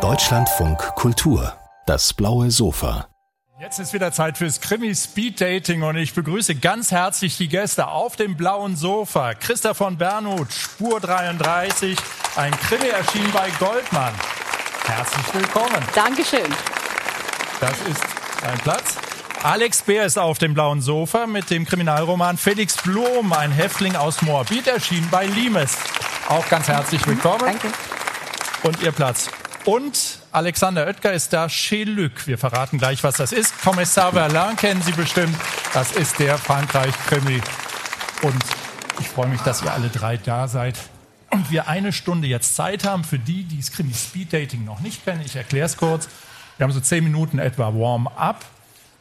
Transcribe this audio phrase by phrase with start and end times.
[0.00, 1.52] Deutschlandfunk Kultur.
[1.84, 3.06] Das blaue Sofa.
[3.60, 7.88] Jetzt ist wieder Zeit fürs Krimi Speed Dating und ich begrüße ganz herzlich die Gäste
[7.88, 9.34] auf dem blauen Sofa.
[9.34, 11.98] Christa von Bernhut, Spur 33,
[12.36, 14.14] ein Krimi erschienen bei Goldmann.
[14.86, 15.84] Herzlich willkommen.
[15.94, 16.50] Dankeschön.
[17.60, 18.02] Das ist
[18.40, 18.96] dein Platz.
[19.42, 24.22] Alex Bär ist auf dem blauen Sofa mit dem Kriminalroman Felix Blom, ein Häftling aus
[24.22, 25.76] Moabit, erschienen bei Limes.
[26.32, 27.40] Auch ganz herzlich willkommen.
[27.40, 27.68] Danke.
[28.62, 29.28] Und Ihr Platz.
[29.66, 32.26] Und Alexander Oetker ist da, Chez Luc.
[32.26, 33.60] Wir verraten gleich, was das ist.
[33.60, 35.36] Kommissar Verlin kennen Sie bestimmt.
[35.74, 37.42] Das ist der Frankreich-Krimi.
[38.22, 38.42] Und
[38.98, 40.78] ich freue mich, dass ihr alle drei da seid.
[41.28, 44.80] Und wir eine Stunde jetzt Zeit haben für die, die das Krimi Speed Dating noch
[44.80, 45.20] nicht kennen.
[45.22, 46.08] Ich erkläre es kurz.
[46.56, 48.42] Wir haben so zehn Minuten etwa Warm-up.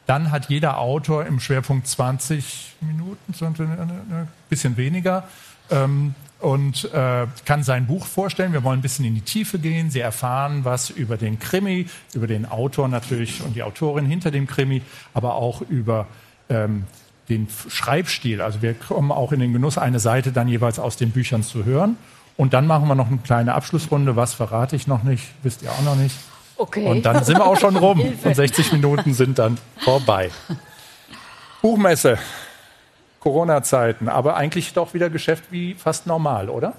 [0.06, 5.24] Dann hat jeder Autor im Schwerpunkt 20 Minuten, ein bisschen weniger.
[5.70, 8.54] Ähm, und äh, kann sein Buch vorstellen.
[8.54, 9.90] Wir wollen ein bisschen in die Tiefe gehen.
[9.90, 14.48] Sie erfahren was über den Krimi, über den Autor natürlich und die Autorin hinter dem
[14.48, 14.82] Krimi,
[15.14, 16.08] aber auch über
[16.50, 16.86] ähm,
[17.30, 18.42] den Schreibstil.
[18.42, 21.64] Also wir kommen auch in den Genuss, eine Seite dann jeweils aus den Büchern zu
[21.64, 21.98] hören.
[22.38, 24.16] Und dann machen wir noch eine kleine Abschlussrunde.
[24.16, 25.24] Was verrate ich noch nicht?
[25.44, 26.16] Wisst ihr auch noch nicht.
[26.58, 26.86] Okay.
[26.86, 28.02] Und dann sind wir auch schon rum.
[28.24, 30.32] Und 60 Minuten sind dann vorbei.
[31.62, 32.18] Buchmesse.
[33.22, 36.74] Corona-Zeiten, aber eigentlich doch wieder Geschäft wie fast normal, oder?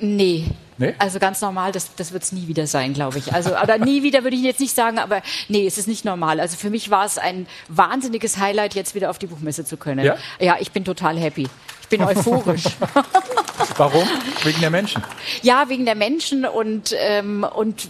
[0.00, 0.46] Nee.
[0.78, 0.94] Nee?
[0.98, 3.32] Also ganz normal, das, das wird es nie wieder sein, glaube ich.
[3.34, 6.40] Also, oder nie wieder würde ich jetzt nicht sagen, aber nee, es ist nicht normal.
[6.40, 10.04] Also für mich war es ein wahnsinniges Highlight, jetzt wieder auf die Buchmesse zu können.
[10.04, 10.16] Ja?
[10.38, 11.48] Ja, ich bin total happy.
[11.82, 12.64] Ich bin euphorisch.
[13.76, 14.08] Warum?
[14.44, 15.02] Wegen der Menschen.
[15.42, 17.88] Ja, wegen der Menschen und, ähm, und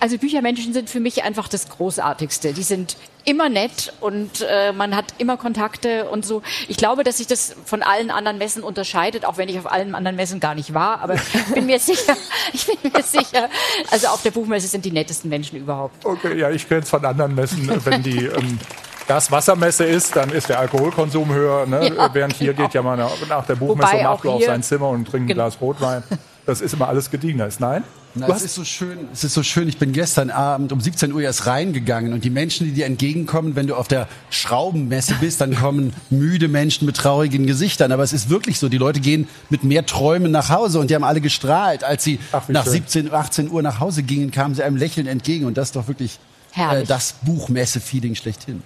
[0.00, 2.52] also Büchermenschen sind für mich einfach das Großartigste.
[2.52, 6.42] Die sind immer nett und äh, man hat immer Kontakte und so.
[6.68, 9.94] Ich glaube, dass sich das von allen anderen Messen unterscheidet, auch wenn ich auf allen
[9.94, 12.16] anderen Messen gar nicht war, aber ich bin mir sicher,
[12.52, 13.50] ich bin mir sicher,
[13.90, 16.04] also auf der Buchmesse sind die nettesten Menschen überhaupt.
[16.04, 18.58] Okay, ja, ich kenne es von anderen Messen, wenn die ähm,
[19.06, 21.66] Gaswassermesse ist, dann ist der Alkoholkonsum höher.
[21.66, 21.92] Ne?
[21.96, 22.66] Ja, Während hier genau.
[22.66, 25.44] geht ja mal nach, der Buchmesse macht auf sein Zimmer und trinkt ein Genau.
[25.44, 26.02] Glas Rotwein.
[26.44, 27.46] Das ist immer alles gediegener.
[27.46, 27.82] Ist nein?
[28.14, 29.68] Na, es ist so schön, es ist so schön.
[29.68, 33.56] Ich bin gestern Abend um 17 Uhr erst reingegangen und die Menschen, die dir entgegenkommen,
[33.56, 37.92] wenn du auf der Schraubenmesse bist, dann kommen müde Menschen mit traurigen Gesichtern.
[37.92, 38.68] Aber es ist wirklich so.
[38.68, 41.84] Die Leute gehen mit mehr Träumen nach Hause und die haben alle gestrahlt.
[41.84, 42.72] Als sie Ach, nach schön.
[42.72, 45.88] 17, 18 Uhr nach Hause gingen, kamen sie einem Lächeln entgegen und das ist doch
[45.88, 46.18] wirklich
[46.56, 48.62] äh, das Buchmesse-Feeling schlechthin.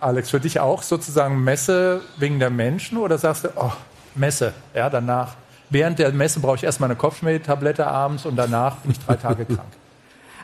[0.00, 3.72] Alex, für dich auch sozusagen Messe wegen der Menschen oder sagst du, oh,
[4.14, 5.34] Messe, ja, danach.
[5.70, 9.44] Während der Messe brauche ich erstmal eine Kopfschmerztablette abends und danach bin ich drei Tage
[9.44, 9.68] krank.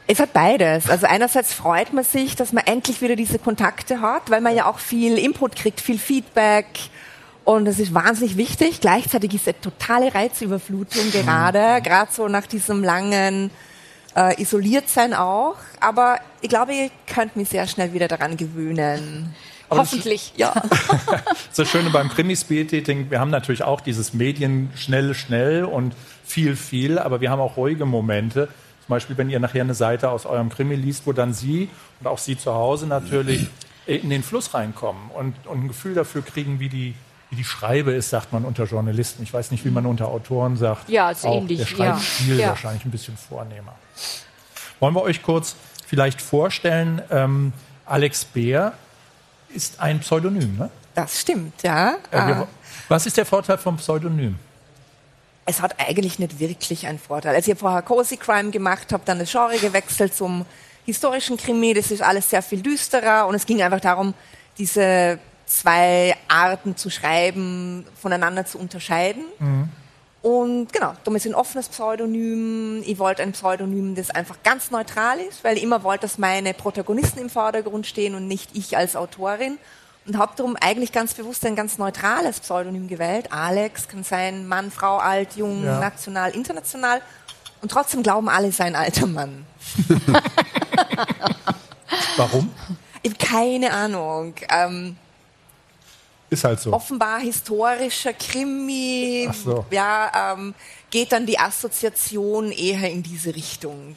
[0.07, 0.91] Es hat beides.
[0.91, 4.67] Also einerseits freut man sich, dass man endlich wieder diese Kontakte hat, weil man ja
[4.67, 6.67] auch viel Input kriegt, viel Feedback.
[7.45, 8.81] Und das ist wahnsinnig wichtig.
[8.81, 13.51] Gleichzeitig ist eine totale Reizüberflutung gerade, gerade so nach diesem langen
[14.17, 15.57] äh, Isoliertsein auch.
[15.81, 19.35] Aber ich glaube, ihr könnt mich sehr schnell wieder daran gewöhnen.
[19.71, 20.33] Hoffentlich.
[20.37, 20.55] Ja.
[21.57, 25.95] Das Schöne beim Krimi-Speed-Dating, wir haben natürlich auch dieses Medien schnell, schnell und
[26.25, 28.49] viel, viel, aber wir haben auch ruhige Momente.
[28.85, 31.71] Zum Beispiel, wenn ihr nachher eine Seite aus eurem Krimi liest, wo dann Sie
[32.01, 33.47] und auch Sie zu Hause natürlich
[33.87, 36.95] in den Fluss reinkommen und, und ein Gefühl dafür kriegen, wie die,
[37.35, 39.25] wie die Schreibe ist, sagt man unter Journalisten.
[39.25, 40.89] Ich weiß nicht, wie man unter Autoren sagt.
[40.89, 41.67] Ja, ist auch ähnlich, Der.
[41.67, 42.49] Schreibstil Ja.
[42.51, 43.75] wahrscheinlich ein bisschen vornehmer.
[44.79, 47.53] Wollen wir euch kurz vielleicht vorstellen, ähm,
[47.87, 48.73] Alex Bär
[49.49, 50.71] ist ein Pseudonym, ne?
[50.95, 51.97] Das stimmt, ja.
[52.13, 52.49] Äh, wir- Ah.
[52.89, 54.39] Was ist der Vorteil vom Pseudonym?
[55.47, 57.35] es hat eigentlich nicht wirklich einen Vorteil.
[57.35, 60.47] Also ich habe vorher Cozy Crime gemacht, habe dann das Genre gewechselt zum
[60.87, 61.75] historischen Krimi.
[61.75, 64.15] Das ist alles sehr viel düsterer und es ging einfach darum,
[64.57, 69.25] diese zwei Arten zu schreiben, voneinander zu unterscheiden.
[70.23, 72.83] Und genau, darum ist ein offenes Pseudonym.
[72.87, 76.55] Ich wollte ein Pseudonym, das einfach ganz neutral ist, weil ich immer wollte, dass meine
[76.55, 79.59] Protagonisten im Vordergrund stehen und nicht ich als Autorin.
[80.07, 83.33] Und habe darum eigentlich ganz bewusst ein ganz neutrales Pseudonym gewählt.
[83.33, 85.79] Alex kann sein Mann, Frau, alt, jung, Ja.
[85.79, 87.01] national, international.
[87.63, 89.47] Und trotzdem glauben alle, es sei ein alter Mann.
[92.17, 92.51] Warum?
[93.03, 94.35] Ich habe keine Ahnung.
[94.51, 94.97] Ähm,
[96.31, 96.73] Ist halt so.
[96.73, 99.29] offenbar historischer Krimi.
[99.29, 99.67] Ach so.
[99.71, 100.55] Ja, ähm,
[100.91, 103.97] geht dann die Assoziation eher in diese Richtung.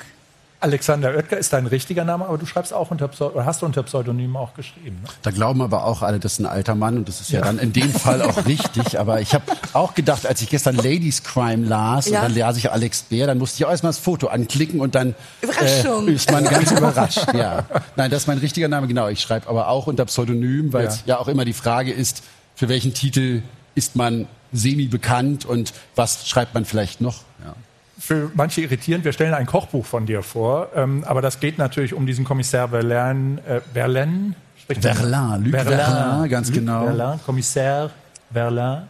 [0.59, 3.65] Alexander Oetker ist dein richtiger Name, aber du schreibst auch unter Pseudonym, oder hast du
[3.67, 4.99] unter Pseudonym auch geschrieben.
[5.03, 5.09] Ne?
[5.21, 7.59] Da glauben aber auch alle, das ist ein alter Mann und das ist ja, dann
[7.59, 8.99] in dem Fall auch richtig.
[8.99, 9.43] Aber ich habe
[9.73, 12.21] auch gedacht, als ich gestern Ladies Crime las Ja.
[12.21, 14.95] und dann las ich Alex Bär, dann musste ich auch erstmal das Foto anklicken und
[14.95, 16.07] dann Überraschung.
[16.07, 17.33] Äh, ist man ganz überrascht.
[17.35, 17.65] Ja.
[17.95, 19.07] Nein, das ist mein richtiger Name, genau.
[19.09, 22.23] Ich schreibe aber auch unter Pseudonym, weil es ja auch immer die Frage ist,
[22.55, 23.43] für welchen Titel
[23.75, 27.17] ist man semi bekannt und was schreibt man vielleicht noch?
[27.45, 27.53] Ja.
[27.99, 29.05] Für manche irritierend.
[29.05, 32.69] Wir stellen ein Kochbuch von dir vor, ähm, aber das geht natürlich um diesen Kommissar
[32.69, 33.39] Verlaine.
[33.45, 34.33] Äh, Verlaine?
[34.67, 36.85] Verlaine, Luc Verlaine, ganz Luc genau.
[36.85, 37.91] Verlaine, Kommissar
[38.31, 38.87] Verlaine.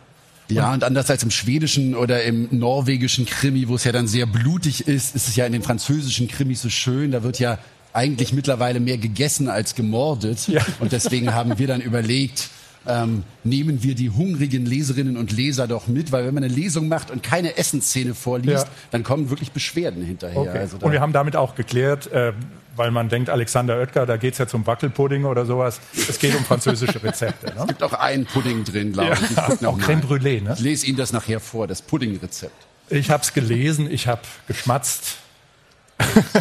[0.49, 4.25] Ja, und anders als im schwedischen oder im norwegischen Krimi, wo es ja dann sehr
[4.25, 7.11] blutig ist, ist es ja in den französischen Krimis so schön.
[7.11, 7.57] Da wird ja
[7.91, 10.47] eigentlich mittlerweile mehr gegessen als gemordet.
[10.47, 10.65] Ja.
[10.79, 12.49] Und deswegen haben wir dann überlegt,
[12.87, 16.87] ähm, nehmen wir die hungrigen Leserinnen und Leser doch mit, weil wenn man eine Lesung
[16.87, 18.71] macht und keine Essensszene vorliest, Ja.
[18.91, 20.37] dann kommen wirklich Beschwerden hinterher.
[20.37, 20.57] Okay.
[20.57, 22.33] Also und wir haben damit auch geklärt, äh,
[22.75, 25.79] weil man denkt, Alexander Oetker, da geht's ja zum Wackelpudding oder sowas.
[25.95, 27.53] Es geht um französische Rezepte.
[27.57, 27.65] Ne?
[27.67, 29.35] gibt auch einen Pudding drin, glaube ich.
[29.35, 29.79] Ja, Ich auch.
[29.79, 30.53] Creme Brûlée, ne?
[30.53, 32.53] Ich lese Ihnen das nachher vor, das Puddingrezept.
[32.89, 35.17] Ich habe es gelesen, ich habe geschmatzt.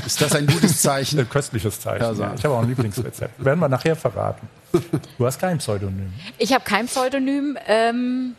[0.05, 1.27] Ist das ein gutes Zeichen?
[1.31, 2.03] köstliches Zeichen.
[2.03, 2.27] Ja, so.
[2.37, 3.43] Ich habe auch ein Lieblingsrezept.
[3.43, 4.47] Werden wir nachher verraten.
[5.19, 6.13] Du hast kein Pseudonym.
[6.39, 7.59] Ich habe kein Pseudonym.
[7.67, 8.37] Ähm,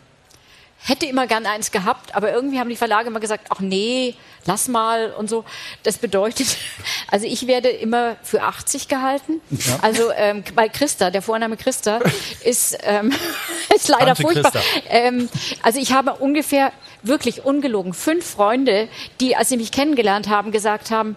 [0.79, 4.67] hätte immer gern eins gehabt, aber irgendwie haben die Verlage immer gesagt, ach nee, lass
[4.67, 5.43] mal und so.
[5.83, 6.57] Das bedeutet,
[7.11, 9.41] also ich werde immer für 80 gehalten.
[9.81, 11.99] Also ähm, bei Christa, der Vorname Christa
[12.43, 13.11] ist, ähm,
[13.75, 14.61] ist leider Tante furchtbar.
[14.89, 15.29] Ähm,
[15.61, 16.71] also ich habe ungefähr,
[17.03, 18.89] wirklich ungelogen, fünf Freunde,
[19.19, 21.15] die, als sie mich kennengelernt haben, gesagt haben,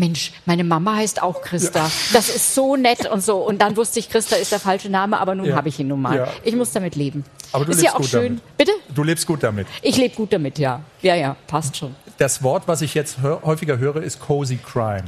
[0.00, 1.88] Mensch, meine Mama heißt auch Christa.
[2.12, 3.36] Das ist so nett und so.
[3.36, 5.54] Und dann wusste ich, Christa ist der falsche Name, aber nun Ja.
[5.56, 6.16] habe ich ihn nun mal.
[6.16, 6.28] Ja.
[6.42, 7.24] Ich muss damit leben.
[7.52, 8.22] Aber du ist lebst ja auch gut schön.
[8.38, 8.56] damit.
[8.56, 8.72] Bitte?
[8.94, 9.68] Du lebst gut damit.
[9.82, 10.80] Ich lebe gut damit, ja.
[11.02, 11.94] Ja, ja, passt schon.
[12.18, 15.04] Das Wort, was ich jetzt hör, häufiger höre, ist Cozy Crime.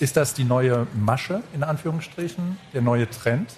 [0.00, 3.50] Ist das die neue Masche, in Anführungsstrichen, der neue Trend?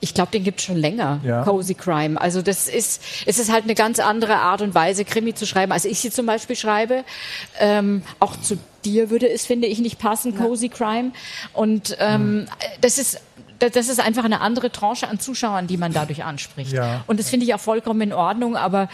[0.00, 1.42] Ich glaube, den gibt es schon länger, Ja.
[1.44, 2.20] Cozy Crime.
[2.20, 5.72] Also das ist, es ist halt eine ganz andere Art und Weise, Krimi zu schreiben,
[5.72, 7.04] als ich sie zum Beispiel schreibe.
[7.58, 11.10] Ähm, auch zu dir würde es, finde ich, nicht passen, Cozy Crime.
[11.52, 12.46] Und ähm,
[12.80, 13.20] das ist
[13.58, 16.72] das ist einfach eine andere Tranche an Zuschauern, die man dadurch anspricht.
[16.72, 17.02] Ja.
[17.06, 18.90] Und das finde ich auch vollkommen in Ordnung, aber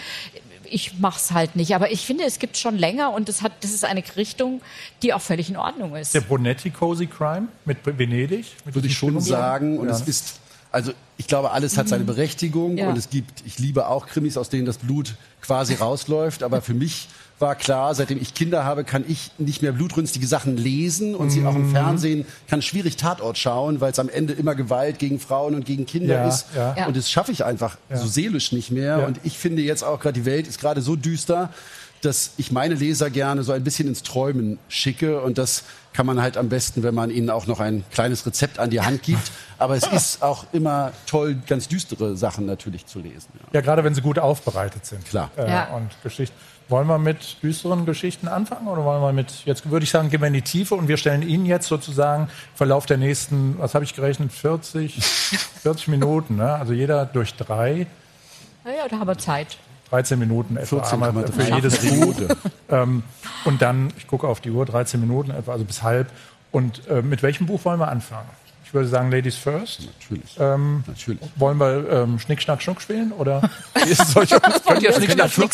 [0.64, 1.74] ich mache es halt nicht.
[1.74, 4.62] Aber ich finde, es gibt schon länger und das, hat, das ist eine Richtung,
[5.02, 6.14] die auch völlig in Ordnung ist.
[6.14, 8.46] Der Brunetti Cozy Crime mit Venedig?
[8.64, 9.36] Mit würde ich schon Stimmungsbild?
[9.38, 9.78] sagen.
[9.80, 9.94] Und Ja.
[9.96, 10.38] es ist,
[10.70, 12.88] also ich glaube, alles hat seine Berechtigung Ja.
[12.88, 16.44] und es gibt, ich liebe auch Krimis, aus denen das Blut quasi rausläuft.
[16.44, 17.08] Aber für mich
[17.42, 21.44] war klar, seitdem ich Kinder habe, kann ich nicht mehr blutrünstige Sachen lesen und sie
[21.44, 25.54] auch im Fernsehen kann schwierig Tatort schauen, weil es am Ende immer Gewalt gegen Frauen
[25.54, 26.46] und gegen Kinder Ja, ist.
[26.56, 26.74] ja.
[26.78, 26.86] Ja.
[26.86, 28.98] Und das schaffe ich einfach so seelisch nicht mehr.
[29.00, 29.06] Ja.
[29.06, 31.50] Und ich finde jetzt auch gerade, die Welt ist gerade so düster,
[32.00, 35.20] dass ich meine Leser gerne so ein bisschen ins Träumen schicke.
[35.20, 35.62] Und das
[35.92, 38.80] kann man halt am besten, wenn man ihnen auch noch ein kleines Rezept an die
[38.80, 39.30] Hand gibt.
[39.58, 43.28] Aber es ist auch immer toll, ganz düstere Sachen natürlich zu lesen.
[43.34, 43.46] Ja.
[43.52, 45.04] Ja, gerade wenn sie gut aufbereitet sind.
[45.06, 45.30] Klar.
[45.36, 45.74] Äh, Ja.
[45.76, 46.34] Und Geschichten.
[46.68, 50.20] Wollen wir mit düsteren Geschichten anfangen oder wollen wir mit, jetzt würde ich sagen, gehen
[50.20, 53.74] wir in die Tiefe und wir stellen Ihnen jetzt sozusagen im Verlauf der nächsten, was
[53.74, 54.94] habe ich gerechnet, 40,
[55.62, 56.54] 40 Minuten, ne?
[56.54, 57.86] also jeder durch drei,
[58.64, 59.58] Naja, da haben wir Zeit.
[59.90, 62.14] 13 Minuten etwa 14,3 einmal für jedes Buch.
[62.70, 63.02] Ähm,
[63.44, 66.08] und dann, ich gucke auf die Uhr, 13 Minuten etwa, also bis halb.
[66.50, 68.28] Und äh, mit welchem Buch wollen wir anfangen?
[68.72, 69.80] Ich würde sagen Ladies First.
[70.00, 70.34] Natürlich.
[70.40, 71.20] Ähm, Natürlich.
[71.36, 73.12] Wollen wir ähm, Schnick, Schnack, Schnuck spielen?
[73.12, 73.42] Oder
[73.86, 74.30] ist es euch?
[74.30, 75.52] Könnt ihr Schnick, Schnack, Schnuck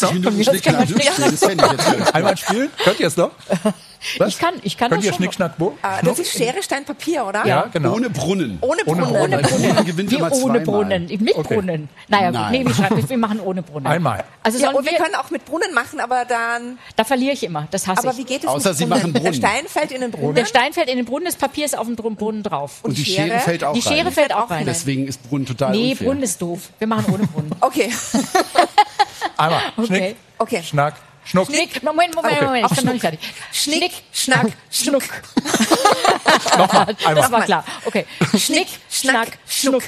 [1.58, 1.80] gut.
[2.14, 2.70] Einmal spielen?
[2.84, 3.32] Könnt ihr es noch?
[4.00, 5.52] Ich kann, ich kann Könnt das ihr schon Schnick, Schnack?
[5.82, 7.44] Ah, das ist Schere, Stein, Papier, oder?
[7.46, 7.94] Ja, genau.
[7.94, 8.58] Ohne Brunnen.
[8.60, 9.12] Ohne Ohne Brunnen.
[9.12, 9.32] Brunnen.
[9.32, 10.60] Weil Brunnen gewinnt Wie immer ohne zweimal.
[10.60, 11.54] Brunnen, mit Okay.
[11.54, 11.88] Brunnen.
[12.08, 12.52] Naja, gut, Nein.
[12.52, 13.86] nee, wir, schreiben, wir machen ohne Brunnen.
[13.86, 14.24] Einmal.
[14.42, 16.78] Also Ja, und wir wir, können auch mit Brunnen machen, aber dann.
[16.96, 18.18] da verliere ich immer, das hasse Aber ich.
[18.18, 19.00] wie geht es Außer mit Sie Brunnen?
[19.00, 19.32] machen Brunnen.
[19.32, 20.34] Der Stein fällt in den Brunnen.
[20.36, 22.78] Der Stein fällt in den Brunnen, das Papier ist auf dem Brunnen drauf.
[22.82, 24.12] Und die Schere fällt auch Die Schere rein.
[24.12, 24.64] fällt auch rein.
[24.64, 26.06] Deswegen ist Brunnen total Nee, unfair.
[26.06, 26.61] Brunnen ist doof.
[26.78, 27.50] Wir machen ohne Brunnen.
[27.61, 27.90] Okay.
[29.37, 29.61] Einmal.
[29.76, 29.87] Okay.
[29.87, 30.62] Schnick, Okay.
[30.62, 30.94] Schnack,
[31.30, 31.47] Schnuck.
[31.47, 32.44] Schnick, Moment, Moment, Okay.
[32.44, 33.20] Moment, ich bin noch nicht fertig.
[33.52, 35.02] Schnick, Schnack, Schnuck.
[36.58, 36.87] Nochmal.
[36.87, 37.32] Das Einmal.
[37.32, 37.64] war klar.
[37.85, 38.06] Okay.
[38.37, 39.82] Schnick, Schnack, Schnuck.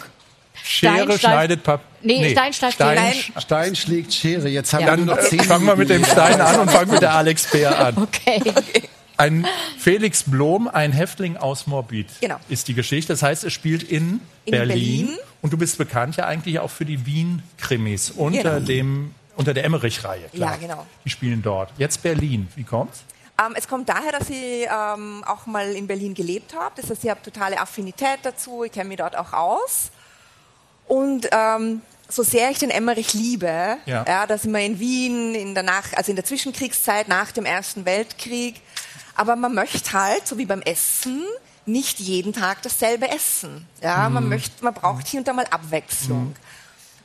[0.63, 1.87] Schere Stein, Stein- schneidet Papier.
[2.03, 3.43] Nee, Stein schneidet Stein, Stein.
[3.43, 4.49] Stein schlägt Schere.
[4.49, 4.91] Jetzt haben Ja.
[4.93, 6.05] wir nur noch Dann zehn äh, fangen wir mit dem.
[6.05, 7.97] Stein an und fangen mit der Alex Bär an.
[8.03, 8.43] Okay.
[9.17, 9.47] Ein
[9.79, 12.37] Felix Blom, ein Häftling aus Morbid, Genau.
[12.49, 13.13] ist die Geschichte.
[13.13, 15.07] Das heißt, es spielt in, In Berlin.
[15.07, 15.19] Berlin.
[15.43, 18.67] Und du bist bekannt ja eigentlich auch für die Wien-Krimis unter, Genau.
[18.67, 20.29] dem, unter der Emmerich-Reihe.
[20.33, 20.53] klar.
[20.53, 20.87] Ja, genau.
[21.05, 21.71] Die spielen dort.
[21.79, 22.49] Jetzt Berlin.
[22.57, 23.03] Wie kommt's?
[23.45, 26.73] Ähm, es kommt daher, dass ich ähm, auch mal in Berlin gelebt habe.
[26.81, 28.65] Das heißt, ich habe totale Affinität dazu.
[28.65, 29.91] Ich kenne mich dort auch aus.
[30.87, 34.05] Und ähm, so sehr ich den Emmerich liebe, Ja.
[34.07, 34.27] ja.
[34.27, 37.85] da sind wir in Wien, in der Nach also in der Zwischenkriegszeit, nach dem Ersten
[37.85, 38.61] Weltkrieg.
[39.15, 41.23] Aber man möchte halt, so wie beim Essen,
[41.67, 43.67] nicht jeden Tag dasselbe essen.
[43.83, 46.35] Ja, man möchte, man braucht hier und da mal Abwechslung.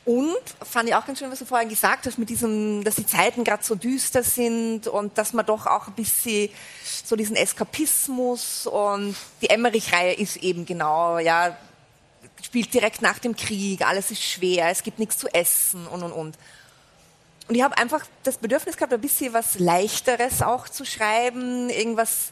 [0.06, 3.08] Und fand ich auch ganz schön, was du vorhin gesagt hast, mit diesem, dass die
[3.08, 6.50] Zeiten gerade so düster sind und dass man doch auch ein bisschen
[7.04, 11.58] so diesen Eskapismus und die Emmerich-Reihe ist eben genau, ja,
[12.44, 16.12] spielt direkt nach dem Krieg, alles ist schwer, es gibt nichts zu essen und und
[16.12, 16.38] und.
[17.48, 22.32] Und ich habe einfach das Bedürfnis gehabt, ein bisschen was Leichteres auch zu schreiben, irgendwas,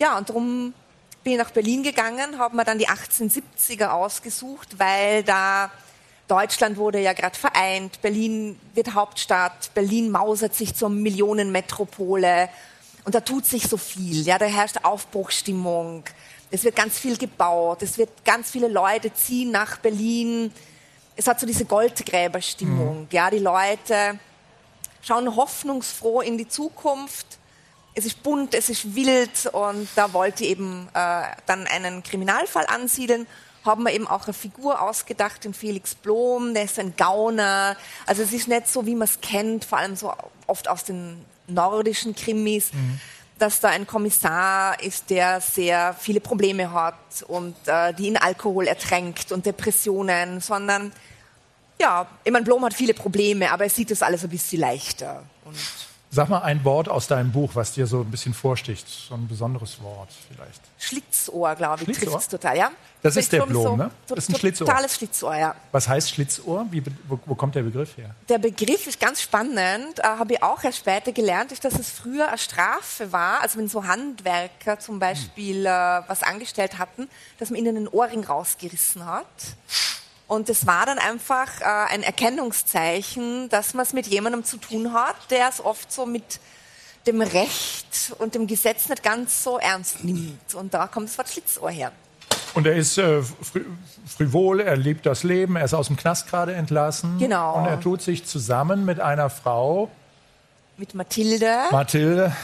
[0.00, 0.74] ja, und darum
[1.22, 5.70] bin ich nach Berlin gegangen, habe mir dann die 1870er ausgesucht, weil da
[6.28, 12.48] Deutschland wurde ja gerade vereint, Berlin wird Hauptstadt, Berlin mausert sich zur Millionenmetropole
[13.04, 16.04] und da tut sich so viel, ja, da herrscht Aufbruchstimmung,
[16.50, 20.52] es wird ganz viel gebaut, es wird ganz viele Leute ziehen nach Berlin,
[21.14, 23.08] es hat so diese Goldgräberstimmung, mhm.
[23.10, 24.18] ja, die Leute
[25.06, 27.38] schauen hoffnungsfroh in die Zukunft.
[27.94, 32.66] Es ist bunt, es ist wild und da wollte ich eben äh, dann einen Kriminalfall
[32.66, 33.26] ansiedeln.
[33.66, 37.76] Haben wir eben auch eine Figur ausgedacht, den Felix Blom, der ist ein Gauner.
[38.06, 40.12] Also es ist nicht so, wie man es kennt, vor allem so
[40.46, 43.00] oft aus den nordischen Krimis, mhm.
[43.38, 46.94] dass da ein Kommissar ist, der sehr viele Probleme hat
[47.26, 50.92] und äh, die in Alkohol ertränkt und Depressionen, sondern
[51.80, 55.24] ja, ich meine, Blom hat viele Probleme, aber er sieht das alles ein bisschen leichter.
[55.44, 55.56] Und
[56.10, 58.86] Sag mal ein Wort aus deinem Buch, was dir so ein bisschen vorsticht.
[58.88, 60.62] So ein besonderes Wort vielleicht.
[60.78, 62.70] Schlitzohr, glaube ich, trifft es total, ja?
[63.02, 63.90] Das ist der Blom, so, ne?
[64.06, 64.66] Das ist ein Schlitzohr.
[64.66, 65.54] Totales Schlitzohr, ja.
[65.72, 66.66] Was heißt Schlitzohr?
[66.70, 68.14] Wie, wo, wo, kommt der Begriff her?
[68.28, 71.90] Der Begriff ist ganz spannend, äh, habe ich auch erst später gelernt, ist, dass es
[71.90, 75.66] früher eine Strafe war, also wenn so Handwerker zum Beispiel hm.
[75.66, 77.08] äh, was angestellt hatten,
[77.38, 79.26] dass man ihnen einen Ohrring rausgerissen hat.
[80.28, 84.92] Und es war dann einfach äh, ein Erkennungszeichen, dass man es mit jemandem zu tun
[84.92, 86.40] hat, der es oft so mit
[87.06, 90.54] dem Recht und dem Gesetz nicht ganz so ernst nimmt.
[90.54, 91.92] Und da kommt das Wort Schlitzohr her.
[92.54, 93.22] Und er ist äh,
[94.06, 97.18] frivol, er liebt das Leben, er ist aus dem Knast gerade entlassen.
[97.18, 97.58] Genau.
[97.58, 99.90] Und er tut sich zusammen mit einer Frau.
[100.76, 101.54] Mit Mathilde.
[101.70, 102.34] Mathilde,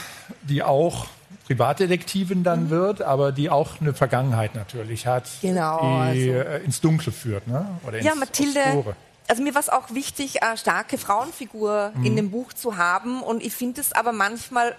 [0.43, 1.07] die auch
[1.47, 2.69] Privatdetektivin dann mhm.
[2.69, 6.49] wird, aber die auch eine Vergangenheit natürlich hat, genau, die also.
[6.49, 7.47] Äh, ins Dunkle führt.
[7.47, 7.67] Ne?
[7.85, 8.95] Oder ins ja, Mathilde.
[9.27, 12.05] Also mir war es auch wichtig, eine starke Frauenfigur mhm.
[12.05, 13.21] in dem Buch zu haben.
[13.21, 14.75] Und ich finde es aber manchmal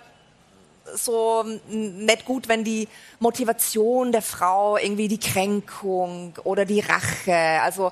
[0.94, 7.90] so nicht gut, wenn die Motivation der Frau irgendwie die Kränkung oder die Rache, also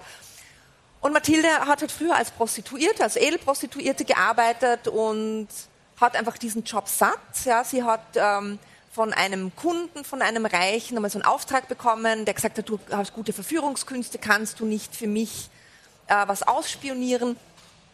[1.01, 5.49] und Mathilde hat halt früher als Prostituierte, als Edelprostituierte gearbeitet und
[6.03, 7.45] hat einfach diesen Job satt.
[7.45, 8.59] Ja, sie hat ähm,
[8.93, 12.79] von einem Kunden, von einem Reichen einmal so einen Auftrag bekommen, der gesagt hat, du
[12.91, 15.49] hast gute Verführungskünste, kannst du nicht für mich
[16.09, 17.37] äh, was ausspionieren?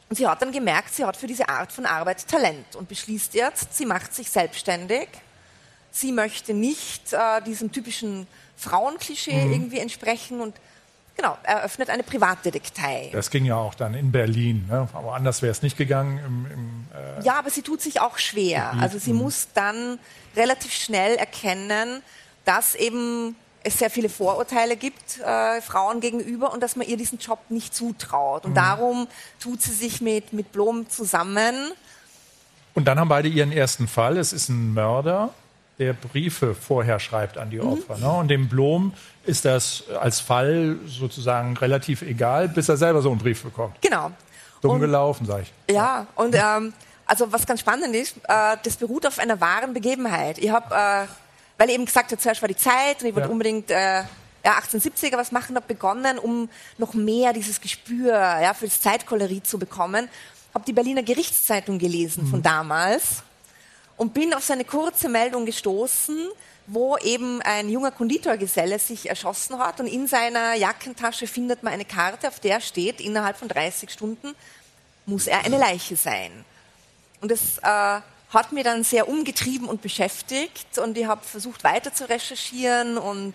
[0.08, 3.34] Und sie hat dann gemerkt, sie hat für diese Art von Arbeit Talent und beschließt
[3.34, 5.08] jetzt, sie macht sich selbstständig.
[5.90, 9.52] Sie möchte nicht äh, diesem typischen Frauenklischee mhm.
[9.52, 10.54] irgendwie entsprechen und
[11.18, 13.10] Genau, eröffnet eine Privatdetektei.
[13.12, 14.88] Das ging ja auch dann in Berlin, ne?
[14.92, 16.20] aber anders wäre es nicht gegangen.
[16.24, 18.68] Im, im, äh ja, aber sie tut sich auch schwer.
[18.70, 18.82] Gebiet.
[18.84, 19.18] Also sie mhm.
[19.18, 19.98] muss dann
[20.36, 22.04] relativ schnell erkennen,
[22.44, 23.34] dass eben
[23.64, 27.74] es sehr viele Vorurteile gibt äh, Frauen gegenüber und dass man ihr diesen Job nicht
[27.74, 28.44] zutraut.
[28.44, 28.56] Und mhm.
[28.56, 29.08] darum
[29.40, 31.72] tut sie sich mit, mit Blom zusammen.
[32.74, 34.18] Und dann haben beide ihren ersten Fall.
[34.18, 35.34] Es ist ein Mörder
[35.78, 37.72] der Briefe vorher schreibt an die mhm.
[37.72, 37.96] Opfer.
[37.96, 38.02] Mhm.
[38.02, 38.12] Ne?
[38.12, 38.92] Und dem Blom
[39.24, 43.80] ist das als Fall sozusagen relativ egal, bis er selber so einen Brief bekommt.
[43.80, 44.10] Genau.
[44.60, 45.74] Dumm und, gelaufen, sage ich.
[45.74, 46.72] Ja, und ähm,
[47.06, 50.38] also was ganz spannend ist, äh, das beruht auf einer wahren Begebenheit.
[50.38, 51.06] Ich habe, äh,
[51.58, 53.32] weil ich eben gesagt habe, zuerst war die Zeit und ich wollte ja.
[53.32, 54.02] unbedingt äh,
[54.44, 59.42] ja, 1870er was machen, habe begonnen, um noch mehr dieses Gespür ja, für das Zeitcholerie
[59.42, 60.08] zu bekommen.
[60.54, 62.30] Habe die Berliner Gerichtszeitung gelesen mhm.
[62.30, 63.22] von damals
[63.98, 66.28] und bin auf seine kurze Meldung gestoßen,
[66.66, 71.84] wo eben ein junger Konditorgeselle sich erschossen hat und in seiner Jackentasche findet man eine
[71.84, 74.34] Karte, auf der steht, innerhalb von 30 Stunden
[75.04, 76.44] muss er eine Leiche sein.
[77.20, 78.00] Und das äh,
[78.30, 83.34] hat mir dann sehr umgetrieben und beschäftigt und ich habe versucht weiter zu recherchieren und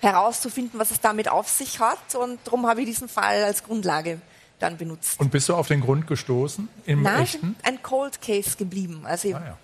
[0.00, 4.20] herauszufinden, was es damit auf sich hat und darum habe ich diesen Fall als Grundlage
[4.58, 5.18] dann benutzt.
[5.18, 7.56] Und bist du auf den Grund gestoßen im Nein, echten?
[7.62, 9.04] ein Cold Case geblieben.
[9.06, 9.58] Also ah, ja.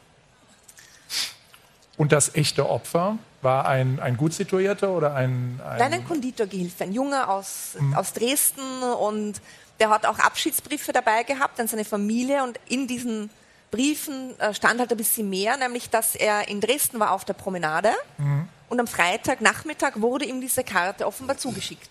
[1.97, 5.61] Und das echte Opfer war ein, ein gut situierter oder ein...
[5.65, 7.95] ein Nein, ein Konditorgehilfe, ein Junge aus, mhm.
[7.95, 9.41] aus Dresden und
[9.79, 13.31] der hat auch Abschiedsbriefe dabei gehabt an seine Familie und in diesen
[13.71, 17.35] Briefen äh, stand halt ein bisschen mehr, nämlich dass er in Dresden war auf der
[17.35, 18.49] Promenade mhm.
[18.69, 21.89] und am Freitagnachmittag wurde ihm diese Karte offenbar zugeschickt.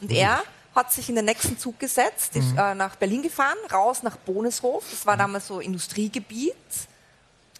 [0.00, 0.16] Und mhm.
[0.16, 0.42] er
[0.74, 2.58] hat sich in den nächsten Zug gesetzt, ist mhm.
[2.58, 5.20] äh, nach Berlin gefahren, raus nach Boneshof, das war mhm.
[5.20, 6.54] damals so Industriegebiet,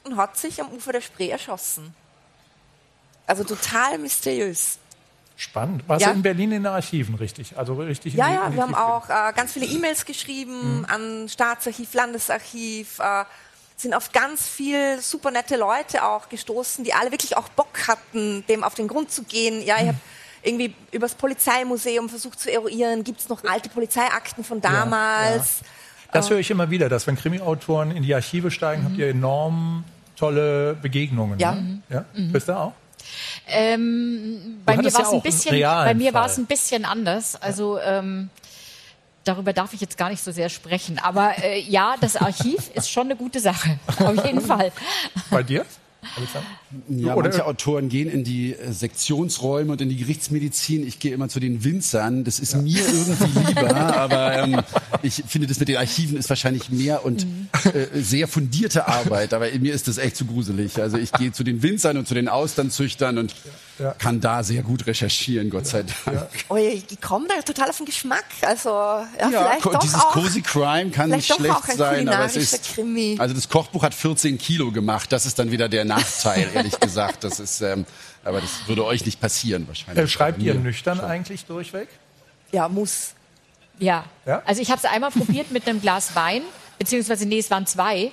[0.05, 1.95] und hat sich am Ufer der Spree erschossen.
[3.27, 4.79] Also total mysteriös.
[5.37, 5.89] Spannend.
[5.89, 6.11] Warst ja.
[6.11, 7.57] du in Berlin in den Archiven, richtig?
[7.57, 10.85] Also richtig ja, ja, wir haben auch äh, ganz viele E-Mails geschrieben mhm.
[10.85, 13.25] an Staatsarchiv, Landesarchiv, äh,
[13.77, 18.45] sind auf ganz viel super nette Leute auch gestoßen, die alle wirklich auch Bock hatten,
[18.47, 19.63] dem auf den Grund zu gehen.
[19.63, 19.89] Ja, ich mhm.
[19.89, 19.99] habe
[20.43, 25.61] irgendwie übers Polizeimuseum versucht zu eruieren, gibt es noch alte Polizeiakten von damals?
[25.61, 25.73] Ja, ja
[26.13, 29.85] Das höre ich immer wieder, dass wenn Krimi-Autoren in die Archive steigen, habt ihr enorm
[30.17, 31.39] tolle Begegnungen.
[31.39, 31.55] Ja.
[31.55, 31.83] Ne?
[31.89, 32.05] ja?
[32.31, 32.73] Christa auch?
[33.49, 37.41] Ähm, bei mir ja ein bisschen, bei mir war es ein bisschen anders.
[37.41, 38.31] Also ähm,
[39.25, 40.99] darüber darf ich jetzt gar nicht so sehr sprechen.
[40.99, 43.79] Aber äh, ja, das Archiv ist schon eine gute Sache.
[43.99, 44.73] Auf jeden Fall.
[45.31, 45.65] Bei dir?
[46.17, 46.47] Alexander?
[46.89, 50.87] Ja, Oder- manche Autoren gehen in die äh, Sektionsräume und in die Gerichtsmedizin.
[50.87, 52.25] Ich gehe immer zu den Winzern.
[52.25, 54.61] Das ist mir irgendwie lieber, aber ähm,
[55.03, 57.27] ich finde, das mit den Archiven ist wahrscheinlich mehr und
[57.73, 59.33] äh, sehr fundierte Arbeit.
[59.33, 60.81] Aber mir ist das echt zu gruselig.
[60.81, 63.35] Also ich gehe zu den Winzern und zu den Austernzüchtern und
[63.83, 63.93] Ja.
[63.99, 66.29] kann da sehr gut recherchieren, Gott sei Dank.
[66.49, 68.25] Oh, ich komme da total auf den Geschmack.
[68.43, 70.13] Also, ja, Ja, vielleicht doch dieses auch.
[70.13, 72.75] Cozy Crime kann nicht schlecht auch ein sein, aber es ist.
[72.75, 73.17] Krimi.
[73.19, 75.11] Also das Kochbuch hat 14 Kilo gemacht.
[75.11, 77.25] Das ist dann wieder der Nachteil, ehrlich gesagt.
[77.25, 77.85] Das ist, ähm,
[78.25, 80.05] aber das würde euch nicht passieren wahrscheinlich.
[80.05, 81.07] Äh, schreibt ihr nüchtern schon.
[81.07, 81.89] eigentlich durchweg?
[82.53, 83.15] Ja, muss.
[83.79, 84.05] Ja.
[84.27, 84.43] Ja?
[84.45, 86.43] Also ich habe es einmal probiert mit einem Glas Wein,
[86.79, 88.13] beziehungsweise nee, es waren zwei.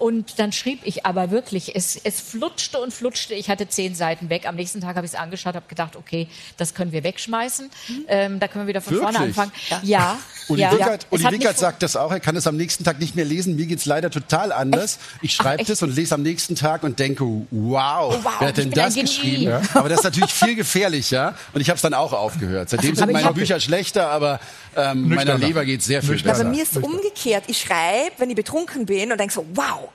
[0.00, 3.34] Und dann schrieb ich aber wirklich, es, es flutschte und flutschte.
[3.34, 4.48] Ich hatte zehn Seiten weg.
[4.48, 6.26] Am nächsten Tag habe ich es angeschaut, habe gedacht, okay,
[6.56, 7.70] das können wir wegschmeißen.
[8.08, 9.38] Ähm, da können wir wieder von vorne Wirklich?
[9.38, 9.52] anfangen.
[9.82, 10.18] Ja.
[10.48, 10.72] Uli ja.
[10.72, 13.26] Wickert, Es Uli Wickert sagt das auch, er kann es am nächsten Tag nicht mehr
[13.26, 13.56] lesen.
[13.56, 14.98] Mir geht's leider total anders.
[15.20, 15.68] Ich schreibe echt?
[15.68, 19.42] das und lese am nächsten Tag und denke, wow, wow, wer hat denn das geschrieben?
[19.42, 19.60] Ja.
[19.74, 22.70] Aber das ist natürlich viel gefährlicher und ich habe es dann auch aufgehört.
[22.70, 24.40] Seitdem sind aber meine Bücher schlechter, aber
[24.76, 25.36] ähm, meiner.
[25.36, 26.44] Leber geht's sehr viel besser.
[26.44, 27.44] Bei mir ist es umgekehrt.
[27.48, 29.89] Ich schreibe, wenn ich betrunken bin und denke so, wow.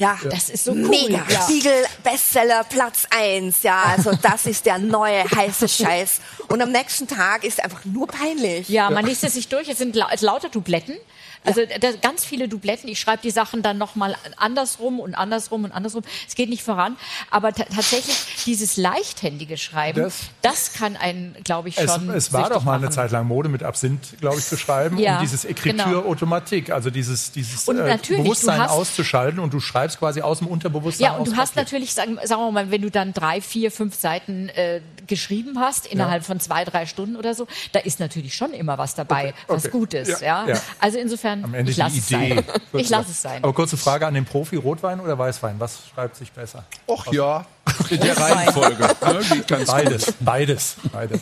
[0.00, 0.88] Ja, Das ist so cool.
[0.88, 1.24] mega.
[1.28, 1.42] Ja.
[1.42, 3.62] Spiegel Bestseller Platz eins.
[3.62, 6.20] Ja, also das ist der neue heiße Scheiß.
[6.48, 8.68] Und am nächsten Tag ist einfach nur peinlich.
[8.70, 9.68] Ja, man liest es sich durch.
[9.68, 10.96] Es sind lau lauter Dubletten.
[11.44, 12.88] Also da, ganz viele Dubletten.
[12.88, 16.02] Ich schreibe die Sachen dann nochmal andersrum und andersrum und andersrum.
[16.28, 16.96] Es geht nicht voran.
[17.30, 22.32] Aber ta- tatsächlich dieses leichthändige Schreiben, Das- das, kann einen, glaube ich, Es, schon es
[22.32, 22.92] war süchtig doch mal eine machen.
[22.92, 24.98] Zeit lang Mode mit Absinth, glaube ich, zu schreiben.
[24.98, 29.98] Ja, und dieses Ekritur Automatik, also dieses, dieses äh, Bewusstsein hast- auszuschalten und du schreibst
[29.98, 32.90] quasi aus dem Unterbewusstsein Ja, und du hast natürlich, sagen, sagen wir mal, wenn du
[32.90, 37.46] dann drei, vier, fünf Seiten äh, geschrieben hast, innerhalb von zwei, drei Stunden oder so,
[37.72, 39.70] da ist natürlich schon immer was dabei, was okay.
[39.72, 40.20] gut ist.
[40.20, 40.60] Ja, Ja, ja.
[40.80, 42.34] Also insofern, Am Ende ich die lasse es Idee.
[42.34, 42.44] sein.
[42.80, 43.42] Ich lasse es sein.
[43.42, 45.56] Aber kurze Frage an den Profi, Rotwein oder Weißwein?
[45.58, 46.64] Was schreibt sich besser?
[46.86, 47.46] Och ja,
[47.88, 48.82] in der Reihenfolge.
[48.82, 49.64] Ne.
[49.66, 51.20] Beides, beides, beides.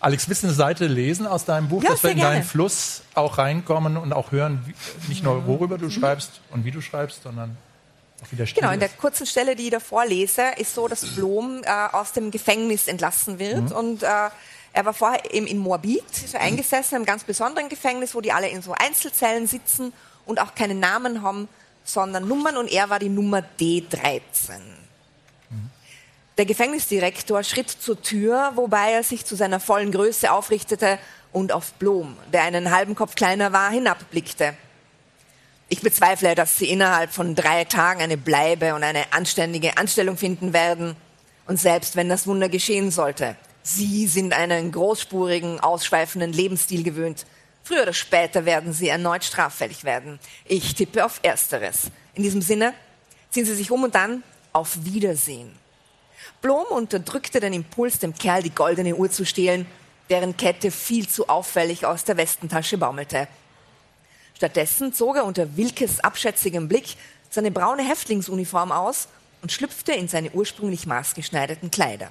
[0.00, 2.44] Alex, willst du eine Seite lesen aus deinem Buch, Ja, dass wir in deinen gerne.
[2.46, 4.74] Fluss auch reinkommen und auch hören, wie,
[5.08, 7.56] nicht nur worüber du schreibst und wie du schreibst, sondern
[8.22, 11.04] auch wie der Genau, in der kurzen Stelle, die ich da vorlese, ist so, dass
[11.04, 13.72] Blom äh, aus dem Gefängnis entlassen wird.
[13.72, 14.06] Und äh,
[14.72, 18.32] er war vorher eben in Moabit, er eingesessen, in einem ganz besonderen Gefängnis, wo die
[18.32, 19.92] alle in so Einzelzellen sitzen
[20.26, 21.48] und auch keine Namen haben,
[21.84, 22.56] sondern Nummern.
[22.56, 24.60] Und er war die Nummer D13.
[26.38, 30.98] Der Gefängnisdirektor schritt zur Tür, wobei er sich zu seiner vollen Größe aufrichtete
[31.32, 34.54] und auf Blom, der einen halben Kopf kleiner war, hinabblickte.
[35.68, 40.52] Ich bezweifle, dass Sie innerhalb von drei Tagen eine Bleibe und eine anständige Anstellung finden
[40.52, 40.96] werden.
[41.46, 47.26] Und selbst wenn das Wunder geschehen sollte, Sie sind einen großspurigen, ausschweifenden Lebensstil gewöhnt.
[47.62, 50.18] Früher oder später werden Sie erneut straffällig werden.
[50.44, 51.90] Ich tippe auf Ersteres.
[52.14, 52.74] In diesem Sinne,
[53.30, 55.54] ziehen Sie sich um und dann auf Wiedersehen.
[56.40, 59.66] Blom unterdrückte den Impuls, dem Kerl die goldene Uhr zu stehlen,
[60.08, 63.28] deren Kette viel zu auffällig aus der Westentasche baumelte.
[64.34, 66.96] Stattdessen zog er unter Wilkes abschätzigem Blick
[67.28, 69.08] seine braune Häftlingsuniform aus
[69.42, 72.10] und schlüpfte in seine ursprünglich maßgeschneiderten Kleider.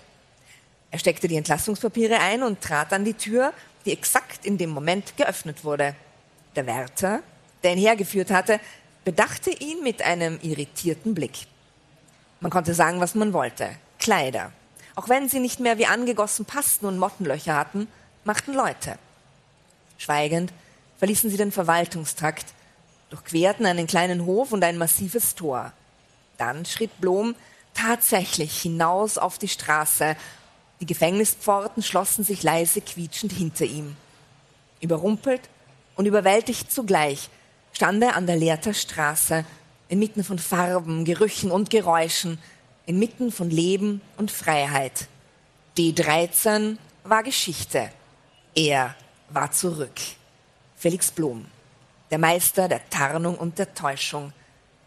[0.91, 3.53] Er steckte die Entlassungspapiere ein und trat an die Tür,
[3.85, 5.95] die exakt in dem Moment geöffnet wurde.
[6.55, 7.21] Der Wärter,
[7.63, 8.59] der ihn hergeführt hatte,
[9.05, 11.47] bedachte ihn mit einem irritierten Blick.
[12.39, 13.69] Man konnte sagen, was man wollte.
[13.99, 14.51] Kleider.
[14.95, 17.87] Auch wenn sie nicht mehr wie angegossen passten und Mottenlöcher hatten,
[18.23, 18.97] machten Leute.
[19.97, 20.51] Schweigend
[20.97, 22.47] verließen sie den Verwaltungstrakt,
[23.09, 25.71] durchquerten einen kleinen Hof und ein massives Tor.
[26.37, 27.35] Dann schritt Blom
[27.73, 30.15] tatsächlich hinaus auf die Straße.
[30.81, 33.95] Die Gefängnispforten schlossen sich leise quietschend hinter ihm.
[34.79, 35.41] Überrumpelt
[35.95, 37.29] und überwältigt zugleich
[37.73, 39.45] stand er an der Leerter Straße,
[39.89, 42.39] inmitten von Farben, Gerüchen und Geräuschen,
[42.85, 45.07] inmitten von Leben und Freiheit.
[45.77, 47.91] D13 war Geschichte.
[48.55, 48.95] Er
[49.29, 49.99] war zurück.
[50.75, 51.45] Felix Blum,
[52.09, 54.31] der Meister der Tarnung und der Täuschung,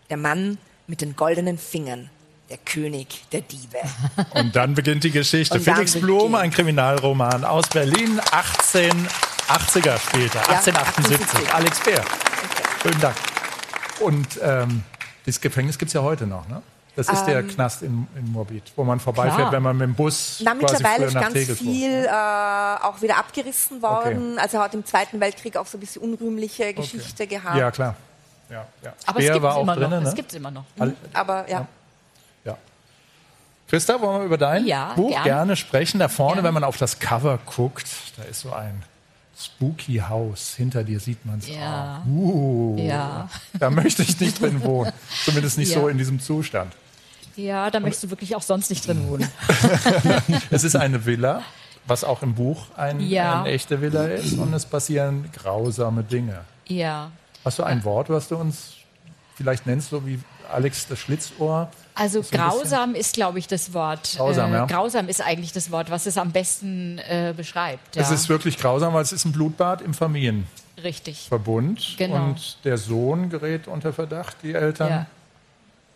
[0.08, 2.10] der Mann mit den goldenen Fingern,
[2.52, 3.78] der König der Diebe.
[4.34, 5.54] Und dann beginnt die Geschichte.
[5.54, 11.26] Und Felix Blum, ein Kriminalroman aus Berlin, 1880er später, Ja, 1878.
[11.50, 11.54] 78.
[11.54, 12.02] Alex Bär.
[12.82, 13.16] Schönen Dank.
[14.00, 14.82] Und ähm,
[15.26, 16.62] das Gefängnis gibt's ja heute noch, ne?
[16.94, 19.52] Das ist der Knast in, in Moabit, wo man vorbeifährt, Klar.
[19.52, 21.72] wenn man mit dem Bus Na, quasi mittlerweile ist ganz Tegel fuhr.
[21.72, 24.32] viel äh, auch wieder abgerissen worden.
[24.34, 24.40] Okay.
[24.42, 27.56] Also er hat im Zweiten Weltkrieg auch so ein bisschen unrühmliche Geschichte gehabt.
[27.56, 27.94] Ja, klar.
[28.50, 28.92] ja, ja.
[29.06, 30.00] Aber Speer es gibt war es auch immer drin, noch.
[30.02, 30.08] ne?
[30.08, 30.64] Es gibt es immer noch.
[30.78, 31.60] All- Aber ja.
[31.60, 31.66] Ja.
[33.72, 35.24] Christa, wollen wir über dein Ja, Buch gern.
[35.24, 35.98] gerne sprechen?
[35.98, 36.44] Da vorne, Gern.
[36.44, 37.86] wenn man auf das Cover guckt,
[38.18, 38.82] da ist so ein
[39.34, 40.52] spooky Haus.
[40.54, 42.02] Hinter dir sieht man es Ja.
[42.04, 42.06] auch.
[42.06, 43.30] Uh, Ja.
[43.58, 44.92] Da möchte ich nicht drin wohnen.
[45.24, 45.80] Zumindest nicht Ja.
[45.80, 46.74] so in diesem Zustand.
[47.34, 49.26] Ja, da möchtest du wirklich auch sonst nicht drin wohnen.
[50.50, 51.40] Es ist eine Villa,
[51.86, 53.40] was auch im Buch ein, Ja.
[53.40, 54.34] eine echte Villa ist.
[54.34, 56.40] Und es passieren grausame Dinge.
[56.68, 57.10] Ja.
[57.42, 58.74] Hast du ein Wort, was du uns
[59.34, 60.20] vielleicht nennst, so wie
[60.52, 61.70] Alex das Schlitzohr?
[61.94, 64.14] Also grausam ist, glaube ich, das Wort.
[64.16, 64.64] Grausam, äh, ja.
[64.66, 67.96] Grausam ist eigentlich das Wort, was es am besten äh, beschreibt.
[67.96, 68.02] Ja.
[68.02, 70.46] Es ist wirklich grausam, weil es ist ein Blutbad im Familienverbund.
[70.82, 71.28] richtig.
[71.30, 72.34] Und Genau.
[72.64, 75.06] der Sohn gerät unter Verdacht, die Eltern Ja.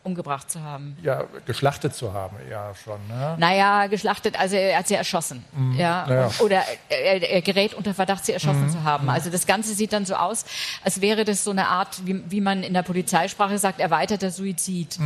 [0.07, 0.97] Umgebracht zu haben.
[1.03, 2.99] ja, geschlachtet zu haben, ja schon.
[3.09, 3.37] Ne?
[3.39, 5.45] Naja, geschlachtet, also er hat sie erschossen.
[5.77, 6.07] Ja.
[6.07, 6.31] Naja.
[6.39, 9.11] Oder er, er gerät unter Verdacht, sie erschossen zu haben.
[9.11, 10.45] Also das Ganze sieht dann so aus,
[10.85, 14.99] als wäre das so eine Art, wie, wie man in der Polizeisprache sagt, erweiterter Suizid.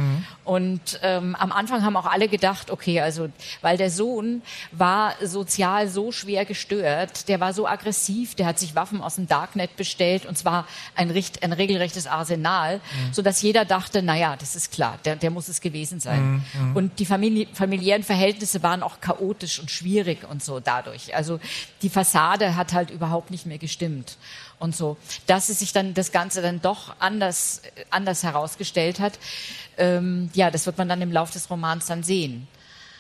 [0.45, 3.29] Und ähm, am Anfang haben auch alle gedacht, okay, also
[3.63, 8.75] weil der Sohn war sozial so schwer gestört, der war so aggressiv, der hat sich
[8.75, 11.11] Waffen aus dem Darknet bestellt und zwar ein,
[11.41, 12.81] ein regelrechtes Arsenal,
[13.13, 16.45] sodass jeder dachte, naja, das ist klar, der, der muss es gewesen sein.
[16.75, 21.15] Und die Famili familiären Verhältnisse waren auch chaotisch und schwierig und so dadurch.
[21.15, 21.41] Also
[21.83, 24.17] die Fassade hat halt überhaupt nicht mehr gestimmt
[24.59, 24.97] und so.
[25.27, 29.19] Dass es sich dann das Ganze dann doch anders, anders herausgestellt hat,
[29.79, 32.47] ähm, ja, das wird man dann im Laufe des Romans dann sehen.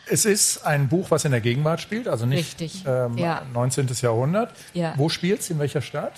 [0.07, 3.43] Es ist ein Buch, was in der Gegenwart spielt, also nicht Richtig, ähm, ja.
[3.53, 3.89] 19.
[4.01, 4.53] Jahrhundert.
[4.75, 4.95] Ja.
[4.97, 5.51] Wo spielt es?
[5.51, 6.15] In welcher Stadt?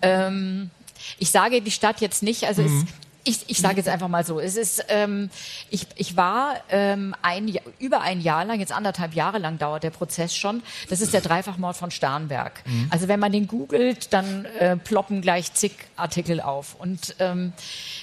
[0.00, 0.70] Ähm,
[1.18, 2.84] ich sage die Stadt jetzt nicht, also es,
[3.28, 5.28] ich, ich sage jetzt einfach mal so, es ist, ähm,
[5.70, 9.90] ich, ich war ähm, ein, über ein Jahr lang, jetzt anderthalb Jahre lang dauert der
[9.90, 12.62] Prozess schon, das ist der Dreifachmord von Starnberg.
[12.90, 17.52] Also wenn man den googelt, dann äh, ploppen gleich zig Artikel auf und ähm,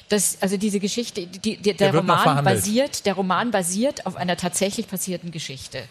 [0.10, 4.38] das, also diese Geschichte, die, die, der, Der Roman basiert, der Roman basiert auf einer
[4.38, 5.84] tatsächlich passierten Geschichte.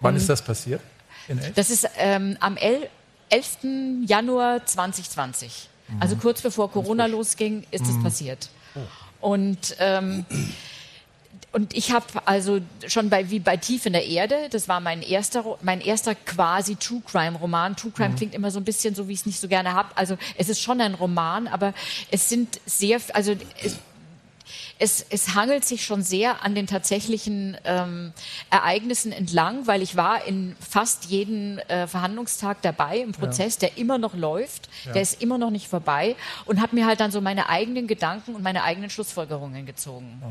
[0.00, 0.80] Wann ist das passiert?
[1.26, 1.40] In?
[1.56, 2.88] Das ist ähm, am el
[3.30, 4.06] 11.
[4.06, 5.68] Januar 2020.
[6.00, 8.48] Also kurz bevor Corona losging, ist es passiert.
[9.20, 10.24] Und ähm,
[11.50, 15.00] und ich habe also schon bei wie bei Tief in der Erde, das war mein
[15.02, 17.74] erster mein erster quasi True Crime Roman.
[17.74, 19.88] True Crime klingt immer so ein bisschen so, wie ich es nicht so gerne habe.
[19.96, 21.72] Also es ist schon ein Roman, aber
[22.10, 23.78] es sind sehr also es,
[24.78, 28.12] es, es hangelt sich schon sehr an den tatsächlichen ähm,
[28.50, 33.98] Ereignissen entlang, weil ich war in fast jeden äh, Verhandlungstag dabei im Prozess, der immer
[33.98, 37.48] noch läuft, der ist immer noch nicht vorbei und habe mir halt dann so meine
[37.48, 40.22] eigenen Gedanken und meine eigenen Schlussfolgerungen gezogen.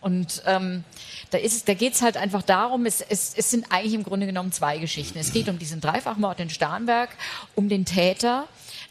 [0.00, 0.84] Und ähm,
[1.30, 4.26] da, ist da geht es halt einfach darum, es, es, es sind eigentlich im Grunde
[4.26, 5.18] genommen zwei Geschichten.
[5.18, 7.08] Es geht um diesen Dreifachmord in Starnberg,
[7.54, 8.46] um den Täter,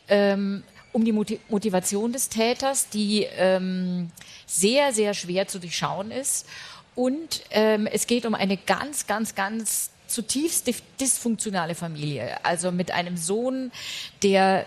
[0.07, 4.09] ähm, um die Moti- Motivation des Täters, die ähm,
[4.47, 6.47] sehr, sehr schwer zu durchschauen ist.
[6.95, 10.69] Und ähm, es geht um eine ganz, ganz, ganz zutiefst
[11.01, 12.37] dysfunktionale Familie.
[12.45, 13.71] Also mit einem Sohn,
[14.21, 14.65] der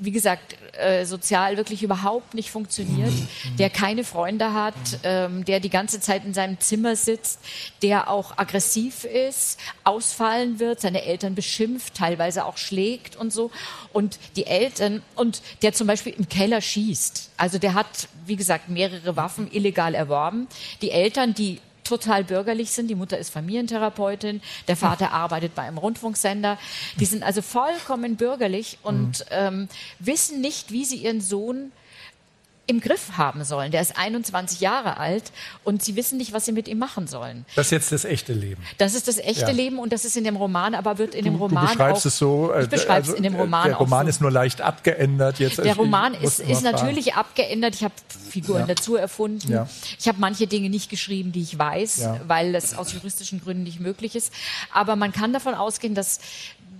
[0.00, 3.12] wie gesagt, äh, sozial wirklich überhaupt nicht funktioniert,
[3.58, 7.40] der keine Freunde hat, ähm, der die ganze Zeit in seinem Zimmer sitzt,
[7.82, 13.50] der auch aggressiv ist, ausfallen wird, seine Eltern beschimpft, teilweise auch schlägt und so.
[13.92, 17.30] Und die Eltern, und der zum Beispiel im Keller schießt.
[17.36, 20.48] Also der hat, wie gesagt, mehrere Waffen illegal erworben.
[20.80, 21.60] Die Eltern, die
[21.90, 22.88] total bürgerlich sind.
[22.88, 26.56] Die Mutter ist Familientherapeutin, der Vater arbeitet bei einem Rundfunksender.
[26.98, 31.72] Die sind also vollkommen bürgerlich und ähm, wissen nicht, wie sie ihren Sohn
[32.70, 33.72] im Griff haben sollen.
[33.72, 35.24] Der ist 21 Jahre alt
[35.64, 37.44] und sie wissen nicht, was sie mit ihm machen sollen.
[37.56, 38.62] Das ist jetzt das echte Leben.
[38.78, 39.50] Das ist das echte Ja.
[39.50, 42.06] Leben und das ist in dem Roman, aber wird in dem Roman du beschreibst auch,
[42.06, 42.52] es so.
[42.52, 44.10] äh, Ich beschreibe es in dem äh, Roman Der Roman so.
[44.10, 45.58] ist nur leicht abgeändert jetzt.
[45.58, 47.74] Der Ich Roman ist, ist natürlich abgeändert.
[47.74, 47.94] Ich habe
[48.30, 48.66] Figuren Ja.
[48.74, 49.50] dazu erfunden.
[49.50, 49.68] Ja.
[49.98, 53.80] Ich habe manche Dinge nicht geschrieben, die ich weiß, weil das aus juristischen Gründen nicht
[53.80, 54.32] möglich ist.
[54.72, 56.20] Aber man kann davon ausgehen, dass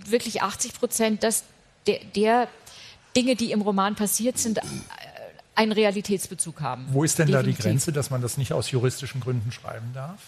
[0.05, 1.43] wirklich 80 Prozent des,
[1.87, 2.47] der, der
[3.15, 4.61] Dinge, die im Roman passiert sind, äh,
[5.61, 6.87] einen Realitätsbezug haben.
[6.89, 7.65] Wo ist denn da die Definitiv.
[7.65, 10.19] Grenze, dass man das nicht aus juristischen Gründen schreiben darf?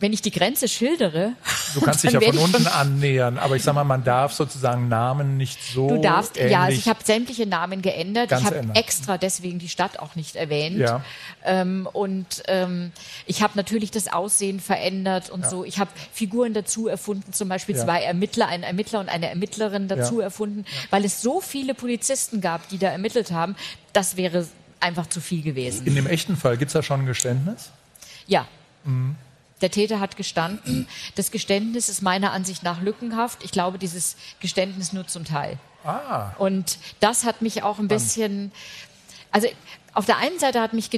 [0.00, 1.32] Wenn ich die Grenze schildere,
[1.74, 5.36] Du kannst dich ja von unten annähern, aber ich sag mal, man darf sozusagen Namen
[5.36, 5.88] nicht so.
[5.88, 8.30] Du darfst, ja, also ich habe sämtliche Namen geändert.
[8.30, 10.78] Ich habe extra deswegen die Stadt auch nicht erwähnt.
[10.78, 11.02] Ja.
[11.44, 12.92] Ähm, und ähm,
[13.26, 15.64] ich habe natürlich das Aussehen verändert und so.
[15.64, 17.82] Ich habe Figuren dazu erfunden, zum Beispiel Ja.
[17.84, 20.26] zwei Ermittler, einen Ermittler und eine Ermittlerin dazu Ja.
[20.26, 23.56] erfunden, weil es so viele Polizisten gab, die da ermittelt haben.
[23.92, 24.46] Das wäre
[24.78, 25.88] einfach zu viel gewesen.
[25.88, 27.70] In dem echten Fall gibt es da schon ein Geständnis?
[28.28, 28.46] Ja.
[28.84, 29.16] Mhm.
[29.60, 30.86] Der Täter hat gestanden.
[31.16, 33.42] Das Geständnis ist meiner Ansicht nach lückenhaft.
[33.42, 35.58] Ich glaube, dieses Geständnis nur zum Teil.
[35.84, 36.32] Ah.
[36.38, 38.52] Und das hat mich auch ein bisschen,
[39.30, 39.48] also
[39.94, 40.90] auf der einen Seite hat mich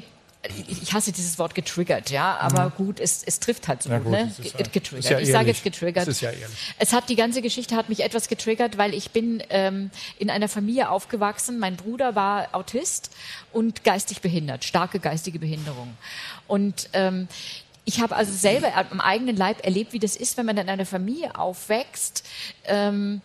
[0.42, 2.72] ich hasse dieses Wort getriggert, ja, aber mhm.
[2.76, 4.32] gut, es, es trifft halt so gut, gut, ne?
[4.38, 5.10] Ja, getriggert.
[5.10, 6.08] Ja ich sage jetzt getriggert.
[6.08, 6.30] Es, ja
[6.78, 10.48] es hat die ganze Geschichte hat mich etwas getriggert, weil ich bin ähm, in einer
[10.48, 11.58] Familie aufgewachsen.
[11.58, 13.10] Mein Bruder war Autist
[13.52, 15.94] und geistig behindert, starke geistige Behinderung.
[16.46, 17.28] Und ähm,
[17.90, 20.86] ich habe also selber am eigenen Leib erlebt, wie das ist, wenn man in einer
[20.86, 22.24] Familie aufwächst,
[22.66, 23.20] ähm,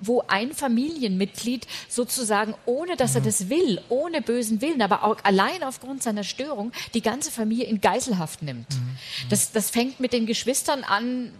[0.00, 3.26] wo ein Familienmitglied sozusagen, ohne dass er mhm.
[3.26, 7.82] das will, ohne bösen Willen, aber auch allein aufgrund seiner Störung, die ganze Familie in
[7.82, 8.70] Geiselhaft nimmt.
[8.70, 8.96] Mhm.
[9.28, 11.30] Das, das fängt mit den Geschwistern an,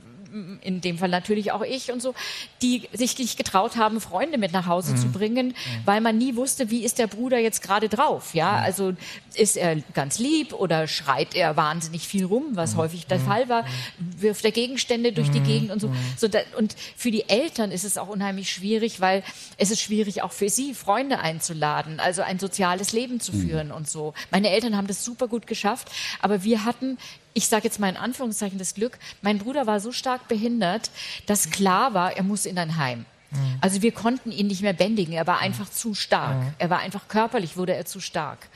[0.62, 2.14] in dem Fall natürlich auch ich und so,
[2.62, 4.96] die sich nicht getraut haben, Freunde mit nach Hause mhm.
[4.96, 5.54] zu bringen, mhm.
[5.84, 8.34] weil man nie wusste, wie ist der Bruder jetzt gerade drauf.
[8.34, 8.64] Ja, mhm.
[8.64, 8.92] also
[9.34, 12.78] ist er ganz lieb oder schreit er wahnsinnig viel rum, was mhm.
[12.78, 13.26] häufig der mhm.
[13.26, 13.64] Fall war,
[13.98, 15.44] wirft er Gegenstände durch die mhm.
[15.44, 15.92] Gegend und so.
[16.16, 19.22] so da, und für die Eltern ist es auch unheimlich schwierig, weil
[19.56, 23.88] es ist schwierig auch für sie, Freunde einzuladen, also ein soziales Leben zu führen und
[23.88, 24.14] so.
[24.30, 25.90] Meine Eltern haben das super gut geschafft,
[26.20, 26.98] aber wir hatten
[27.32, 30.90] ich sage jetzt mal in Anführungszeichen das Glück, mein Bruder war so stark behindert,
[31.26, 33.04] dass klar war, er muss in ein Heim.
[33.30, 33.58] Mhm.
[33.60, 36.36] Also wir konnten ihn nicht mehr bändigen, er war einfach zu stark.
[36.36, 36.54] Mhm.
[36.58, 38.48] Er war einfach körperlich, wurde er zu stark.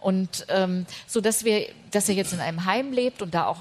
[0.00, 3.58] Und ähm, so, dass wir, dass er jetzt in einem Heim lebt und da auch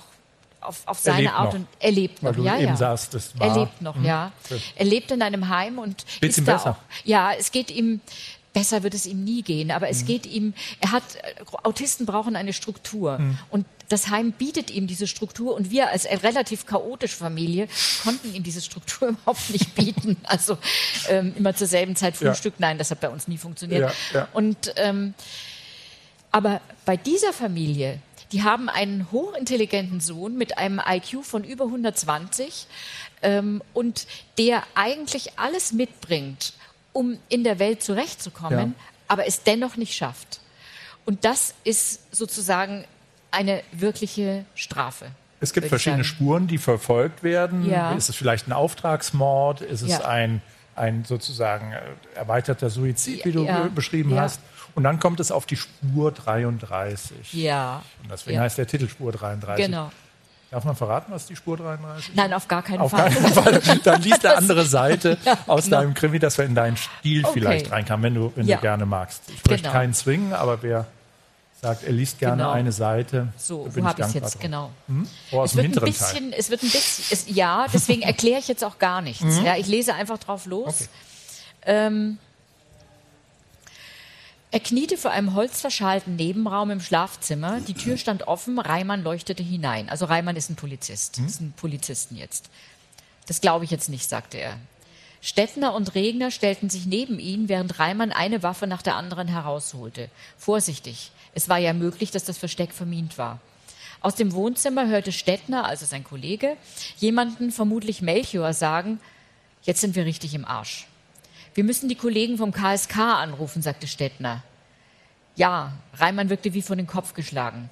[0.61, 1.59] auf, auf seine Art noch.
[1.61, 2.37] und er lebt noch.
[2.37, 2.75] Weil ja, ja.
[2.75, 4.05] Sagst, das war, er lebt noch, mhm.
[4.05, 4.31] ja.
[4.75, 6.71] Er lebt in einem Heim und Geht's ist ihm da besser?
[6.71, 7.05] auch.
[7.05, 8.01] Ja, es geht ihm
[8.57, 10.07] besser wird es ihm nie gehen, aber es mhm.
[10.07, 11.03] geht ihm, er hat,
[11.61, 13.37] Autisten brauchen eine Struktur mhm.
[13.51, 17.67] und das Heim bietet ihm diese Struktur und wir als relativ chaotische Familie
[18.03, 20.17] konnten ihm diese Struktur überhaupt nicht bieten.
[20.23, 20.57] Also
[21.07, 22.67] ähm, immer zur selben Zeit Frühstück, ja.
[22.67, 23.93] nein, das hat bei uns nie funktioniert.
[24.13, 24.27] Ja, ja.
[24.33, 25.13] Und ähm,
[26.31, 27.99] aber bei dieser Familie,
[28.31, 32.67] die haben einen hochintelligenten Sohn mit einem IQ von über 120
[33.21, 34.05] ähm, und
[34.37, 36.53] der eigentlich alles mitbringt,
[36.91, 38.83] um in der Welt zurechtzukommen, ja.
[39.07, 40.41] aber es dennoch nicht schafft.
[41.05, 42.83] Und das ist sozusagen
[43.37, 45.11] eine wirkliche Strafe.
[45.39, 47.69] Es gibt verschiedene Spuren, die verfolgt werden.
[47.69, 47.91] Ja.
[47.91, 49.61] Ist es vielleicht ein Auftragsmord?
[49.61, 50.07] Ist es ja.
[50.07, 50.41] ein,
[50.75, 51.81] ein sozusagen äh,
[52.15, 53.69] erweiterter Suizid, wie du ja.
[53.73, 54.41] beschrieben hast?
[54.73, 57.33] Und dann kommt es auf die Spur 33.
[57.33, 57.83] Ja.
[58.01, 59.65] Und deswegen heißt der Titel Spur 33.
[59.65, 59.91] Genau.
[60.49, 62.15] Darf man verraten, was die Spur 33 ist?
[62.15, 63.11] Nein, auf gar keinen auf Fall.
[63.11, 63.79] Keinen Fall.
[63.83, 65.81] Dann liest der andere Seite ja, aus genau.
[65.81, 67.33] deinem Krimi, dass wir in deinen Stil okay.
[67.33, 68.55] vielleicht reinkamen, wenn du, wenn ja.
[68.55, 69.23] du gerne magst.
[69.27, 69.71] Ich möchte genau.
[69.71, 70.87] keinen zwingen, aber wer
[71.61, 72.51] sagt, er liest gerne genau.
[72.51, 73.29] eine Seite.
[73.37, 74.35] So, wo habe ich es jetzt?
[74.35, 74.41] Drum.
[74.41, 74.71] Genau.
[74.87, 75.07] Hm?
[75.31, 78.47] Oh, aus es, wird ein bisschen, es wird ein bisschen, es, ja, deswegen erkläre ich
[78.47, 79.23] jetzt auch gar nichts.
[79.23, 79.45] Mhm.
[79.45, 80.67] Ja, ich lese einfach drauf los.
[80.67, 80.87] Okay.
[81.63, 82.17] Ähm,
[84.51, 87.59] er kniete vor einem holzverschalten Nebenraum im Schlafzimmer.
[87.59, 88.59] Die Tür stand offen.
[88.59, 89.89] Reimann leuchtete hinein.
[89.89, 91.17] Also Reimann ist ein Polizist.
[91.17, 91.25] Hm?
[91.25, 92.49] Ist ein Polizisten jetzt.
[93.27, 94.57] Das glaube ich jetzt nicht, sagte er.
[95.21, 100.09] Stettner und Regner stellten sich neben ihn, während Reimann eine Waffe nach der anderen herausholte.
[100.37, 101.11] Vorsichtig.
[101.37, 103.39] Es war ja möglich, dass das Versteck vermint war.
[104.01, 106.57] Aus dem Wohnzimmer hörte Stettner, also sein Kollege,
[106.97, 108.99] jemanden, vermutlich Melchior, sagen,
[109.61, 110.87] jetzt sind wir richtig im Arsch.
[111.53, 114.41] Wir müssen die Kollegen vom KSK anrufen, sagte Stettner.
[115.35, 117.69] Ja, Reimann wirkte wie von den Kopf geschlagen.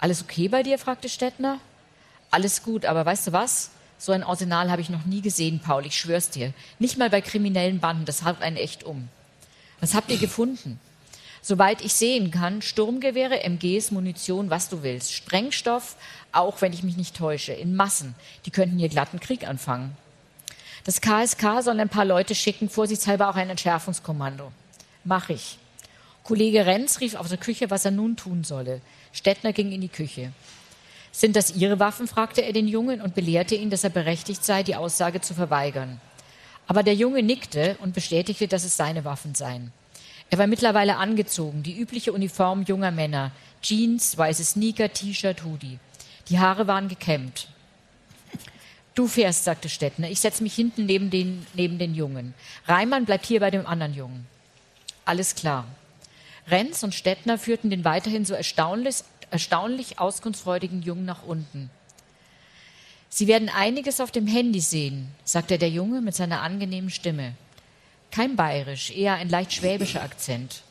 [0.00, 0.76] Alles okay bei dir?
[0.76, 1.60] fragte Stettner.
[2.32, 3.70] Alles gut, aber weißt du was?
[3.96, 6.52] So ein Arsenal habe ich noch nie gesehen, Paul, ich schwör's dir.
[6.80, 9.08] Nicht mal bei kriminellen Banden, das haut einen echt um.
[9.78, 10.80] Was habt ihr gefunden?
[11.48, 15.14] Soweit ich sehen kann, Sturmgewehre, MGs, Munition, was du willst.
[15.14, 15.96] Sprengstoff,
[16.30, 18.14] auch wenn ich mich nicht täusche, in Massen.
[18.44, 19.96] Die könnten hier glatten Krieg anfangen.
[20.84, 24.52] Das KSK soll ein paar Leute schicken, vorsichtshalber auch ein Entschärfungskommando.
[25.04, 25.56] Mach ich.
[26.22, 28.82] Kollege Renz rief aus der Küche, was er nun tun solle.
[29.12, 30.32] Stettner ging in die Küche.
[31.12, 32.08] Sind das Ihre Waffen?
[32.08, 35.98] fragte er den Jungen und belehrte ihn, dass er berechtigt sei, die Aussage zu verweigern.
[36.66, 39.72] Aber der Junge nickte und bestätigte, dass es seine Waffen seien.
[40.30, 43.32] Er war mittlerweile angezogen, die übliche Uniform junger Männer.
[43.62, 45.78] Jeans, weiße Sneaker, T-Shirt, Hoodie.
[46.28, 47.48] Die Haare waren gekämmt.
[48.94, 50.10] Du fährst, sagte Stettner.
[50.10, 52.34] Ich setze mich hinten neben den, neben den Jungen.
[52.66, 54.26] Reimann bleibt hier bei dem anderen Jungen.
[55.04, 55.66] Alles klar.
[56.48, 58.96] Renz und Stettner führten den weiterhin so erstaunlich,
[59.30, 61.70] erstaunlich auskunftsfreudigen Jungen nach unten.
[63.08, 67.34] Sie werden einiges auf dem Handy sehen, sagte der Junge mit seiner angenehmen Stimme.
[68.10, 70.62] Kein bayerisch, eher ein leicht schwäbischer Akzent.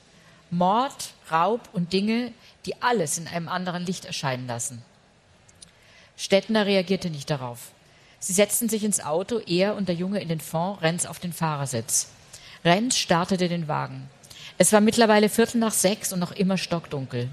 [0.50, 2.32] Mord, Raub und Dinge,
[2.66, 4.82] die alles in einem anderen Licht erscheinen lassen.
[6.16, 7.72] Stettner reagierte nicht darauf.
[8.20, 11.34] Sie setzten sich ins Auto, er und der Junge in den Fond, Renz auf den
[11.34, 12.08] Fahrersitz.
[12.66, 14.10] Renz startete den Wagen.
[14.58, 17.30] Es war mittlerweile Viertel nach sechs und noch immer stockdunkel.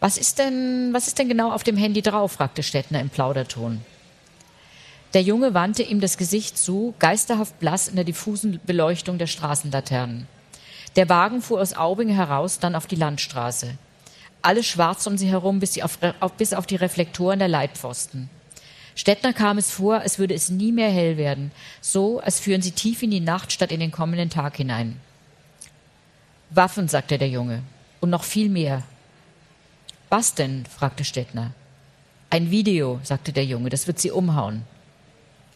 [0.00, 2.32] Was ist denn, was ist denn genau auf dem Handy drauf?
[2.32, 3.84] fragte Stettner im Plauderton.
[5.14, 10.26] Der Junge wandte ihm das Gesicht zu, geisterhaft blass in der diffusen Beleuchtung der Straßenlaternen.
[10.96, 13.74] Der Wagen fuhr aus Aubing heraus, dann auf die Landstraße.
[14.42, 15.98] Alles schwarz um sie herum, bis, auf,
[16.36, 18.28] bis auf die Reflektoren der Leitpfosten.
[18.94, 22.72] Stettner kam es vor, als würde es nie mehr hell werden, so als führen sie
[22.72, 25.00] tief in die Nacht statt in den kommenden Tag hinein.
[26.50, 27.62] Waffen, sagte der Junge,
[28.00, 28.82] und noch viel mehr.
[30.08, 30.66] Was denn?
[30.66, 31.52] fragte Stettner.
[32.30, 34.64] Ein Video, sagte der Junge, das wird sie umhauen.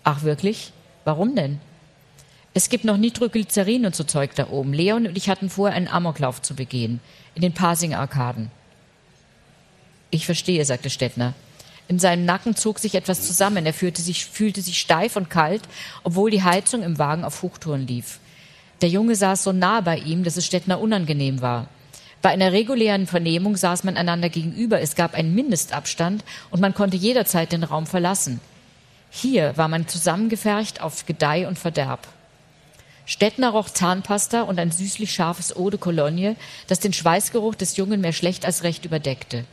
[0.05, 0.73] Ach wirklich?
[1.05, 1.61] Warum denn?
[2.55, 4.73] Es gibt noch Nitroglycerin und so Zeug da oben.
[4.73, 7.01] Leon und ich hatten vor, einen Amoklauf zu begehen.
[7.35, 8.51] In den Pasing-Arkaden.
[10.11, 11.33] Ich verstehe, sagte Stettner.
[11.89, 13.65] In seinem Nacken zog sich etwas zusammen.
[13.65, 15.63] Er fühlte sich, fühlte sich steif und kalt,
[16.05, 18.19] obwohl die Heizung im Wagen auf Hochtouren lief.
[18.83, 21.69] Der Junge saß so nah bei ihm, dass es Stettner unangenehm war.
[22.21, 24.81] Bei einer regulären Vernehmung saß man einander gegenüber.
[24.81, 28.41] Es gab einen Mindestabstand und man konnte jederzeit den Raum verlassen.
[29.15, 32.09] Hier war man zusammengefercht auf Gedeih und Verderb.
[33.05, 36.35] Stettner roch Zahnpasta und ein süßlich scharfes Eau de Cologne,
[36.67, 39.45] das den Schweißgeruch des Jungen mehr schlecht als recht überdeckte.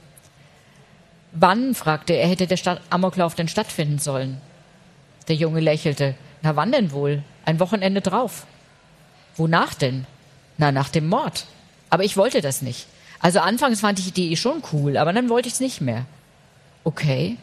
[1.34, 4.39] Wann, fragte er, hätte der Stadt Amoklauf denn stattfinden sollen?
[5.28, 6.15] Der Junge lächelte.
[6.41, 7.22] Na wann denn wohl?
[7.43, 8.48] Ein Wochenende drauf.
[9.36, 10.08] Wonach denn?
[10.58, 11.48] Na, nach dem Mord.
[11.89, 12.88] Aber ich wollte das nicht.
[13.19, 16.06] Also anfangs fand ich die Idee schon cool, aber dann wollte ich es nicht mehr.
[16.86, 17.36] Okay.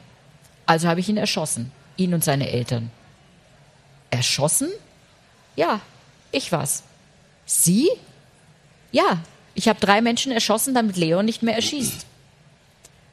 [0.64, 2.90] Also habe ich ihn erschossen ihn und seine Eltern.
[4.11, 4.68] Erschossen?
[5.56, 5.80] Ja,
[6.32, 6.82] ich war's.
[7.44, 7.88] Sie?
[8.92, 9.20] Ja,
[9.54, 12.06] ich habe drei Menschen erschossen, damit Leon nicht mehr erschießt.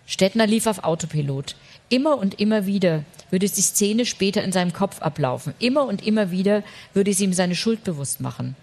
[0.05, 1.55] Stettner lief auf Autopilot.
[1.89, 5.53] Immer und immer wieder würde die Szene später in seinem Kopf ablaufen.
[5.59, 8.55] Immer und immer wieder würde sie ihm seine Schuld bewusst machen.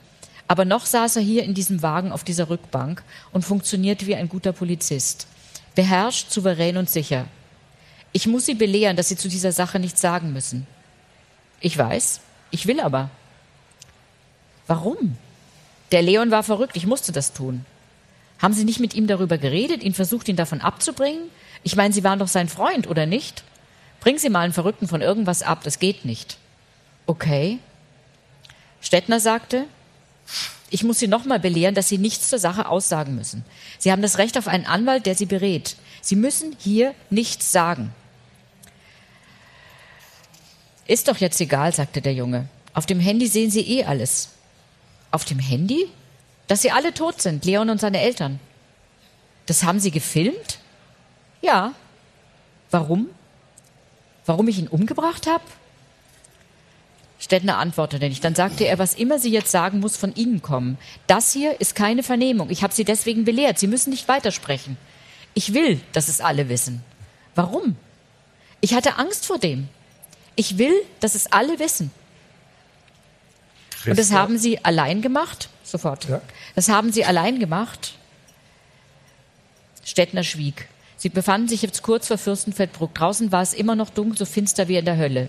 [0.49, 3.03] Aber noch saß er hier in diesem Wagen auf dieser Rückbank
[3.33, 5.27] und funktionierte wie ein guter Polizist.
[5.75, 7.27] Beherrscht, souverän und sicher.
[8.13, 10.67] Ich muss Sie belehren, dass Sie zu dieser Sache nichts sagen müssen.
[11.61, 12.21] Ich weiß,
[12.51, 13.11] ich will aber.
[14.67, 15.17] Warum?
[15.93, 17.65] Der Leon war verrückt, ich musste das tun.
[18.41, 21.29] Haben Sie nicht mit ihm darüber geredet, ihn versucht, ihn davon abzubringen?
[21.63, 23.45] Ich meine, Sie waren doch sein Freund, oder nicht?
[24.01, 26.39] Bringen Sie mal einen Verrückten von irgendwas ab, das geht nicht.
[27.07, 27.59] Okay.
[28.81, 29.67] Stettner sagte,
[30.71, 33.45] ich muss Sie nochmal belehren, dass Sie nichts zur Sache aussagen müssen.
[33.79, 35.77] Sie haben das Recht auf einen Anwalt, der Sie berät.
[36.01, 37.93] Sie müssen hier nichts sagen.
[40.91, 42.49] Ist doch jetzt egal, sagte der Junge.
[42.75, 44.31] Auf dem Handy sehen Sie eh alles.
[45.13, 45.87] Auf dem Handy?
[46.49, 48.41] Dass sie alle tot sind, Leon und seine Eltern.
[49.47, 50.59] Das haben Sie gefilmt?
[51.43, 51.75] Ja.
[52.73, 53.07] Warum?
[54.27, 55.45] Warum ich ihn umgebracht habe?
[57.21, 58.25] Stettner antwortete nicht.
[58.25, 60.77] Dann sagte er, was immer Sie jetzt sagen, muss von Ihnen kommen.
[61.07, 62.51] Das hier ist keine Vernehmung.
[62.51, 63.61] Ich habe Sie deswegen belehrt.
[63.61, 64.77] Sie müssen nicht weitersprechen.
[65.35, 66.83] Ich will, dass es alle wissen.
[67.37, 67.77] Warum?
[68.61, 69.69] Ich hatte Angst vor dem.
[70.37, 71.91] Ich will, dass es alle wissen.
[73.71, 73.91] Christa.
[73.91, 75.49] Und das haben sie allein gemacht.
[75.65, 76.09] Sofort.
[76.09, 76.21] Ja.
[76.55, 77.95] Das haben sie allein gemacht.
[79.85, 80.69] Stettner schwieg.
[80.97, 82.95] Sie befanden sich jetzt kurz vor Fürstenfeldbruck.
[82.95, 85.29] Draußen war es immer noch dunkel, so finster wie in der Hölle.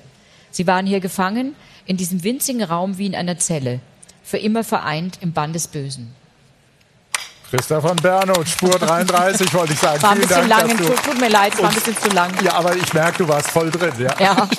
[0.52, 3.80] Sie waren hier gefangen, in diesem winzigen Raum wie in einer Zelle,
[4.22, 6.14] für immer vereint im Bann des Bösen.
[7.52, 10.02] Christa von Bernot, Spur 33, wollte ich sagen.
[10.02, 12.32] War ein bisschen lang, tut, tut, mir leid, es war ein bisschen zu lang.
[12.44, 13.92] Ja, aber ich merke, du warst voll drin.
[14.00, 14.16] Ja.
[14.20, 14.50] ja.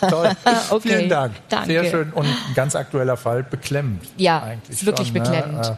[0.08, 0.30] Toll.
[0.70, 0.88] Okay.
[0.88, 1.34] Vielen Dank.
[1.48, 1.66] Danke.
[1.66, 4.04] Sehr schön und ein ganz aktueller Fall, beklemmend.
[4.16, 5.60] Ja, eigentlich wirklich schon, beklemmend.
[5.60, 5.76] Ne?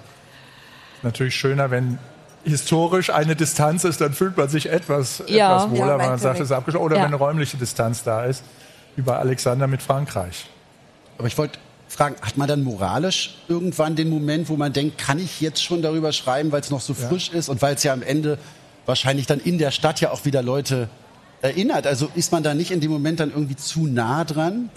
[1.03, 1.99] natürlich schöner, wenn
[2.45, 5.57] historisch eine Distanz ist, dann fühlt man sich etwas, ja.
[5.57, 6.85] etwas wohler, ja, wenn man sagt, es ist abgeschlossen.
[6.85, 7.03] Oder ja.
[7.03, 8.45] wenn eine räumliche Distanz da ist,
[8.97, 10.49] wie bei Alexander mit Frankreich.
[11.19, 11.59] Aber ich wollte
[11.93, 15.83] fragen, hat man dann moralisch irgendwann den Moment, wo man denkt, kann ich jetzt schon
[15.83, 18.39] darüber schreiben, weil es noch so frisch ist und weil es ja am Ende
[18.87, 20.89] wahrscheinlich dann in der Stadt ja auch wieder Leute
[21.43, 21.87] erinnert?
[21.87, 24.71] Also ist man da nicht in dem Moment dann irgendwie zu nah dran?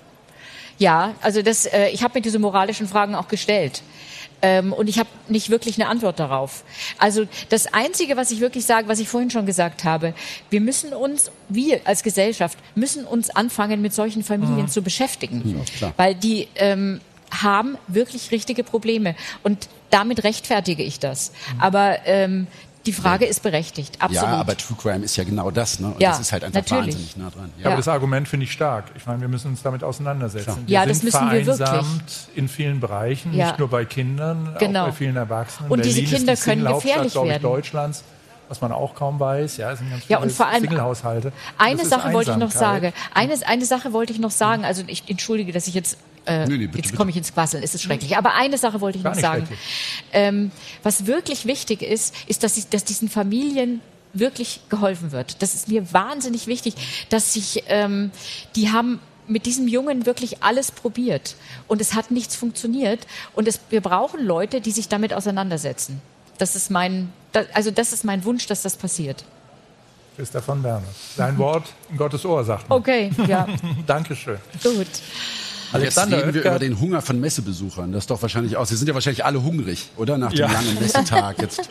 [0.78, 3.82] Ja, also das, äh, ich habe mir diese moralischen Fragen auch gestellt.
[4.42, 6.64] Ähm, und ich habe nicht wirklich eine Antwort darauf.
[6.98, 10.14] Also das Einzige, was ich wirklich sage, was ich vorhin schon gesagt habe,
[10.50, 14.68] wir müssen uns, wir als Gesellschaft, müssen uns anfangen, mit solchen Familien mhm.
[14.68, 15.66] zu beschäftigen.
[15.80, 17.00] Ja, weil die ähm,
[17.32, 19.16] haben wirklich richtige Probleme.
[19.44, 21.32] Und damit rechtfertige ich das.
[21.32, 21.62] Mhm.
[21.62, 22.48] Aber ähm,
[22.86, 24.30] die Frage ist berechtigt, absolut.
[24.30, 25.88] Ja, aber True Crime ist ja genau das, ne?
[25.88, 26.96] Und ja, das ist halt einfach natürlich.
[26.96, 27.52] wahnsinnig nah dran.
[27.60, 27.68] Ja.
[27.68, 28.86] aber das Argument finde ich stark.
[28.96, 30.64] Ich meine, wir müssen uns damit auseinandersetzen.
[30.66, 31.86] Wir ja, das müssen wir wirklich.
[32.36, 33.48] in vielen Bereichen, ja.
[33.48, 34.84] nicht nur bei Kindern, genau.
[34.84, 35.72] auch bei vielen Erwachsenen.
[35.72, 37.42] Und Berlin diese Kinder können gefährlich werden.
[37.42, 38.04] Deutschlands
[38.48, 39.58] was man auch kaum weiß.
[39.58, 41.34] Ja, es sind ganz viele ja, und vor allem Single-Haushalte.
[41.58, 42.94] Eine Sache wollte ich noch sagen.
[43.14, 44.66] Eine, eine Sache wollte ich noch sagen.
[44.66, 47.64] Also ich entschuldige, dass ich jetzt äh, nee, nee, bitte, jetzt komme ich ins Quasseln,
[47.64, 48.18] es ist schrecklich.
[48.18, 49.48] Aber eine Sache wollte ich Gar noch sagen.
[50.12, 50.52] Ähm,
[50.84, 53.82] was wirklich wichtig ist, ist, dass, ich, dass diesen Familien
[54.14, 55.42] wirklich geholfen wird.
[55.42, 56.76] Das ist mir wahnsinnig wichtig,
[57.10, 58.12] dass sich, ähm,
[58.56, 61.36] die haben mit diesem Jungen wirklich alles probiert
[61.68, 66.02] und es hat nichts funktioniert und es, wir brauchen Leute, die sich damit auseinandersetzen.
[66.38, 67.12] Das ist mein,
[67.54, 69.26] also das ist mein Wunsch, dass das passiert.
[70.16, 70.88] Christa von Werner.
[71.18, 72.80] Dein Wort in Gottes Ohr, sagt man.
[72.80, 73.48] Okay, ja.
[73.86, 74.38] Dankeschön.
[74.64, 74.88] Gut.
[75.76, 76.56] Alexander Jetzt reden wir Oetker.
[76.56, 77.92] über den Hunger von Messebesuchern.
[77.92, 78.66] Das ist doch wahrscheinlich auch.
[78.66, 80.18] Sie sind ja wahrscheinlich alle hungrig, oder?
[80.18, 80.52] Nach dem ja.
[80.52, 81.42] langen Messetag.
[81.42, 81.70] Jetzt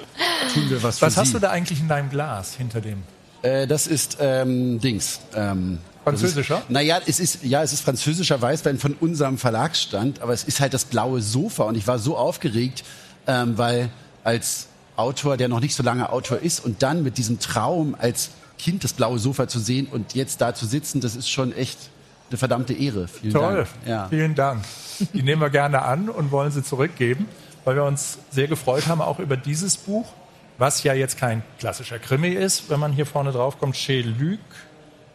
[0.52, 1.34] tun wir was für Was hast Sie.
[1.34, 3.02] du da eigentlich in deinem Glas hinter dem?
[3.42, 5.20] Äh, das ist ähm, Dings.
[5.34, 6.58] Ähm, Französischer?
[6.58, 10.60] Ist, naja, es ist, ja, es ist französischer Weißwein von unserem Verlagsstand, aber es ist
[10.60, 12.84] halt das blaue Sofa und ich war so aufgeregt,
[13.26, 13.88] ähm, weil
[14.22, 18.30] als Autor, der noch nicht so lange Autor ist und dann mit diesem Traum als
[18.58, 21.78] Kind das blaue Sofa zu sehen und jetzt da zu sitzen, das ist schon echt
[22.34, 23.06] eine verdammte Ehre.
[23.06, 23.68] Vielen Toll, Dank.
[23.86, 24.08] Ja.
[24.08, 24.64] vielen Dank.
[25.12, 27.28] Die nehmen wir gerne an und wollen sie zurückgeben,
[27.64, 30.12] weil wir uns sehr gefreut haben, auch über dieses Buch,
[30.58, 34.40] was ja jetzt kein klassischer Krimi ist, wenn man hier vorne drauf kommt, Chez Luc.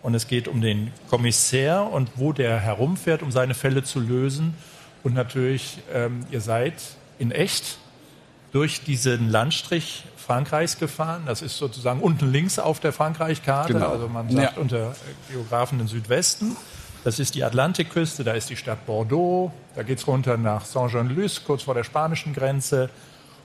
[0.02, 4.54] Und es geht um den Kommissär und wo der herumfährt, um seine Fälle zu lösen.
[5.04, 6.76] Und natürlich, ähm, ihr seid
[7.18, 7.80] in echt
[8.54, 11.24] durch diesen Landstrich Frankreichs gefahren.
[11.26, 13.74] Das ist sozusagen unten links auf der Frankreich-Karte.
[13.74, 13.90] Genau.
[13.90, 14.62] Also man sagt ja.
[14.62, 14.96] unter
[15.30, 16.56] Geografen den Südwesten.
[17.04, 21.44] Das ist die Atlantikküste, da ist die Stadt Bordeaux, da geht es runter nach Saint-Jean-de-Luz,
[21.46, 22.90] kurz vor der spanischen Grenze.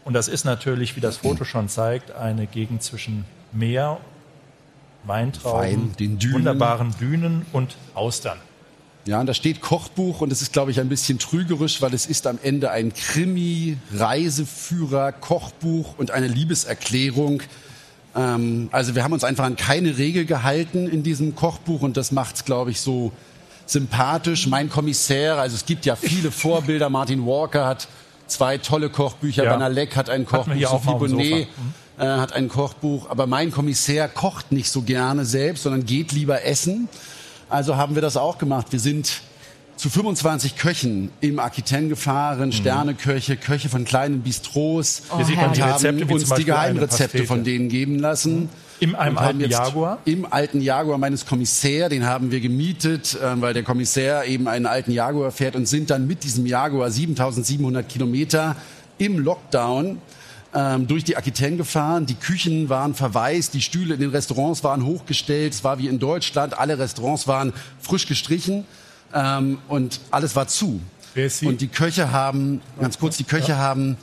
[0.04, 3.98] Und das ist natürlich, wie das Foto schon zeigt, eine Gegend zwischen Meer,
[5.04, 6.34] Weintrauben, Wein, den Dünen.
[6.34, 8.38] wunderbaren Dünen und Austern.
[9.06, 12.06] Ja, und da steht Kochbuch und es ist, glaube ich, ein bisschen trügerisch, weil es
[12.06, 17.42] ist am Ende ein Krimi, Reiseführer, Kochbuch und eine Liebeserklärung.
[18.16, 22.12] Ähm, also wir haben uns einfach an keine Regel gehalten in diesem Kochbuch und das
[22.12, 23.12] macht es, glaube ich, so
[23.66, 24.46] sympathisch.
[24.46, 26.90] Mein Kommissär, also es gibt ja viele Vorbilder.
[26.90, 27.88] Martin Walker hat
[28.26, 29.44] zwei tolle Kochbücher.
[29.44, 29.52] Ja.
[29.52, 30.70] Banalek hat ein Kochbuch.
[30.70, 32.02] Sophie Bonnet mhm.
[32.02, 33.10] äh, hat ein Kochbuch.
[33.10, 36.88] Aber mein Kommissär kocht nicht so gerne selbst, sondern geht lieber essen.
[37.48, 38.68] Also haben wir das auch gemacht.
[38.70, 39.22] Wir sind
[39.76, 42.52] zu 25 Köchen im Aquitaine gefahren, mhm.
[42.52, 47.98] Sterneköche, Köche von kleinen Bistros oh, und haben Rezepte, uns die Geheimrezepte von denen geben
[47.98, 48.42] lassen.
[48.42, 48.48] Mhm.
[48.80, 49.98] Im einem alten Jaguar?
[50.04, 54.66] Im alten Jaguar meines Kommissärs, den haben wir gemietet, äh, weil der Kommissär eben einen
[54.66, 58.56] alten Jaguar fährt und sind dann mit diesem Jaguar 7700 Kilometer
[58.98, 59.98] im Lockdown
[60.54, 62.06] ähm, durch die Aquitaine gefahren.
[62.06, 65.52] Die Küchen waren verwaist, die Stühle in den Restaurants waren hochgestellt.
[65.52, 68.64] Es war wie in Deutschland, alle Restaurants waren frisch gestrichen
[69.12, 70.80] ähm, und alles war zu.
[71.42, 73.58] Und die Köche haben, ganz kurz, die Köche ja.
[73.58, 73.96] haben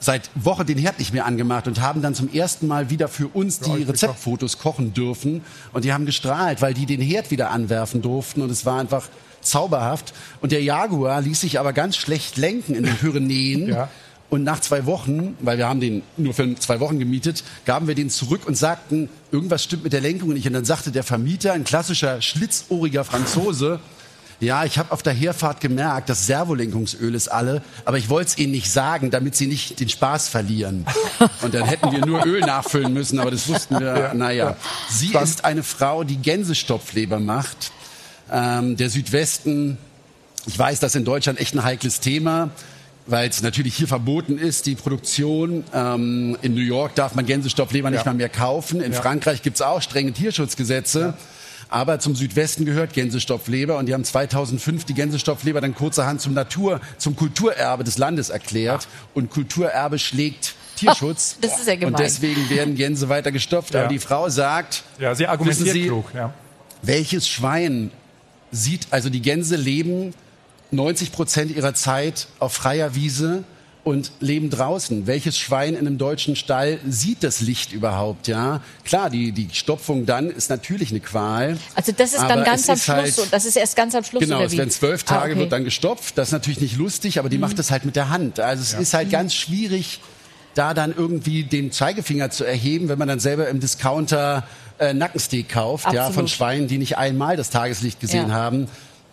[0.00, 3.28] seit Wochen den Herd nicht mehr angemacht und haben dann zum ersten Mal wieder für
[3.28, 5.42] uns die Rezeptfotos kochen dürfen.
[5.72, 8.42] Und die haben gestrahlt, weil die den Herd wieder anwerfen durften.
[8.42, 9.08] Und es war einfach
[9.42, 10.14] zauberhaft.
[10.40, 13.68] Und der Jaguar ließ sich aber ganz schlecht lenken in den Pyrenäen.
[13.68, 13.88] Ja.
[14.30, 17.96] Und nach zwei Wochen, weil wir haben den nur für zwei Wochen gemietet, gaben wir
[17.96, 20.46] den zurück und sagten, irgendwas stimmt mit der Lenkung nicht.
[20.46, 23.80] Und dann sagte der Vermieter, ein klassischer schlitzohriger Franzose,
[24.40, 28.38] ja, ich habe auf der Herfahrt gemerkt, das Servolenkungsöl ist alle, aber ich wollte es
[28.38, 30.86] Ihnen nicht sagen, damit Sie nicht den Spaß verlieren.
[31.42, 33.98] Und dann hätten wir nur Öl nachfüllen müssen, aber das wussten wir.
[33.98, 34.56] Ja, naja,
[34.88, 37.72] sie ist eine Frau, die Gänsestopfleber macht.
[38.32, 39.76] Ähm, der Südwesten,
[40.46, 42.50] ich weiß, das ist in Deutschland echt ein heikles Thema
[43.06, 45.64] weil es natürlich hier verboten ist, die Produktion.
[45.74, 47.96] Ähm, in New York darf man Gänsestoffleber ja.
[47.96, 48.80] nicht mal mehr kaufen.
[48.80, 49.00] In ja.
[49.00, 51.00] Frankreich gibt es auch strenge Tierschutzgesetze.
[51.00, 51.14] Ja.
[51.70, 56.80] Aber zum Südwesten gehört Gänsestoffleber und die haben 2005 die Gänsestoffleber dann kurzerhand zum Natur,
[56.98, 58.88] zum Kulturerbe des Landes erklärt.
[59.14, 61.36] Und Kulturerbe schlägt Tierschutz.
[61.40, 61.94] Das ist ja gemein.
[61.94, 63.74] Und deswegen werden Gänse weiter gestopft.
[63.74, 63.80] Ja.
[63.80, 66.34] Aber die Frau sagt, ja, sie argumentiert sie, klug, ja.
[66.82, 67.92] welches Schwein
[68.50, 70.12] sieht, also die Gänse leben
[70.72, 73.44] 90 Prozent ihrer Zeit auf freier Wiese
[73.82, 75.06] und leben draußen.
[75.06, 78.28] Welches Schwein in einem deutschen Stall sieht das Licht überhaupt?
[78.28, 81.56] Ja, klar, die die Stopfung dann ist natürlich eine Qual.
[81.74, 82.88] Also das ist dann ganz am Schluss.
[82.88, 83.26] Halt, so.
[83.30, 84.22] Das ist erst ganz am Schluss.
[84.22, 85.40] Genau, es werden zwölf Tage ah, okay.
[85.40, 86.18] wird dann gestopft.
[86.18, 87.42] Das ist natürlich nicht lustig, aber die mhm.
[87.42, 88.38] macht das halt mit der Hand.
[88.40, 88.78] Also es ja.
[88.80, 89.12] ist halt mhm.
[89.12, 90.00] ganz schwierig,
[90.54, 94.44] da dann irgendwie den Zeigefinger zu erheben, wenn man dann selber im Discounter
[94.78, 96.08] äh, Nackensteak kauft, Absolut.
[96.08, 98.34] ja, von Schweinen, die nicht einmal das Tageslicht gesehen ja.
[98.34, 98.68] haben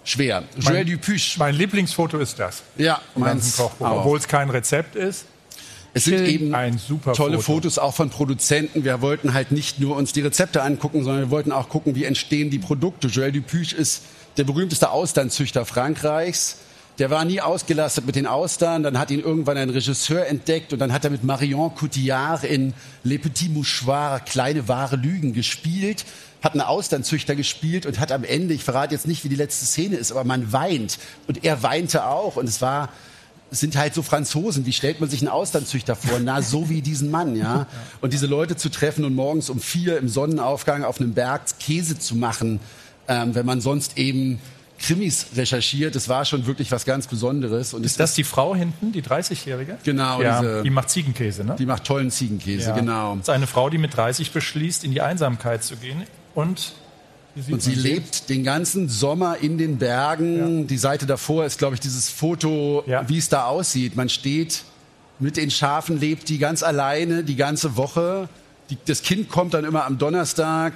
[0.08, 0.44] schwer.
[0.60, 1.38] Joël Dupuche.
[1.38, 2.64] Mein Lieblingsfoto ist das.
[2.78, 5.26] Ja, meins Obwohl es kein Rezept ist.
[5.94, 6.52] Es sind eben
[7.14, 7.42] tolle Foto.
[7.42, 8.84] Fotos auch von Produzenten.
[8.84, 12.06] Wir wollten halt nicht nur uns die Rezepte angucken, sondern wir wollten auch gucken, wie
[12.06, 13.08] entstehen die Produkte.
[13.08, 14.04] Joël Dupuche ist
[14.38, 16.58] der berühmteste Austernzüchter Frankreichs.
[17.00, 18.84] Der war nie ausgelastet mit den Austern.
[18.84, 22.74] Dann hat ihn irgendwann ein Regisseur entdeckt und dann hat er mit Marion Cotillard in
[23.04, 26.06] Les Petits Mouchoirs kleine wahre Lügen gespielt
[26.42, 29.66] hat einen Austernzüchter gespielt und hat am Ende, ich verrate jetzt nicht, wie die letzte
[29.66, 31.00] Szene ist, aber man weint.
[31.28, 32.36] Und er weinte auch.
[32.36, 32.90] Und es war
[33.52, 34.66] sind halt so Franzosen.
[34.66, 36.20] Wie stellt man sich einen Auslandszüchter vor?
[36.20, 37.68] Na, so wie diesen Mann, ja.
[38.02, 41.98] Und diese Leute zu treffen und morgens um vier im Sonnenaufgang auf einem Berg Käse
[41.98, 42.60] zu machen,
[43.08, 44.40] ähm, wenn man sonst eben
[44.80, 47.74] Krimis recherchiert, das war schon wirklich was ganz Besonderes.
[47.74, 49.78] Und ist das die Frau hinten, die 30-Jährige?
[49.84, 51.56] Genau, ja, diese, die macht Ziegenkäse, ne?
[51.58, 52.76] Die macht tollen Ziegenkäse, ja.
[52.76, 53.16] genau.
[53.16, 56.04] Das ist eine Frau, die mit 30 beschließt, in die Einsamkeit zu gehen
[56.38, 56.74] und
[57.52, 60.62] und sie lebt den ganzen Sommer in den Bergen.
[60.62, 60.66] Ja.
[60.66, 63.08] Die Seite davor ist, glaube ich, dieses Foto, ja.
[63.08, 63.96] wie es da aussieht.
[63.96, 64.64] Man steht
[65.20, 68.28] mit den Schafen, lebt die ganz alleine die ganze Woche.
[68.72, 70.74] Die, das Kind kommt dann immer am Donnerstag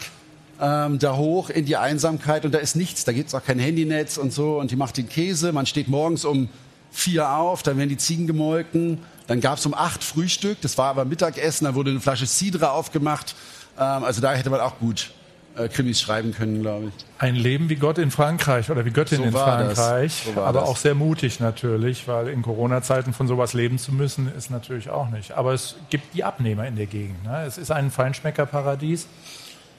[0.59, 3.05] ähm, da hoch in die Einsamkeit und da ist nichts.
[3.05, 4.59] Da gibt es auch kein Handynetz und so.
[4.59, 5.51] Und die macht den Käse.
[5.51, 6.49] Man steht morgens um
[6.91, 8.99] vier auf, dann werden die Ziegen gemolken.
[9.25, 10.59] Dann gab es um acht Frühstück.
[10.61, 11.65] Das war aber Mittagessen.
[11.65, 13.35] Da wurde eine Flasche Cidre aufgemacht.
[13.79, 15.11] Ähm, also da hätte man auch gut
[15.57, 17.05] äh, Krimis schreiben können, glaube ich.
[17.17, 20.23] Ein Leben wie Gott in Frankreich oder wie Göttin So in Frankreich.
[20.33, 20.69] So aber das.
[20.69, 25.09] auch sehr mutig natürlich, weil in Corona-Zeiten von sowas leben zu müssen, ist natürlich auch
[25.09, 25.33] nicht.
[25.33, 27.23] Aber es gibt die Abnehmer in der Gegend.
[27.23, 27.43] Ne?
[27.45, 29.07] Es ist ein Feinschmeckerparadies.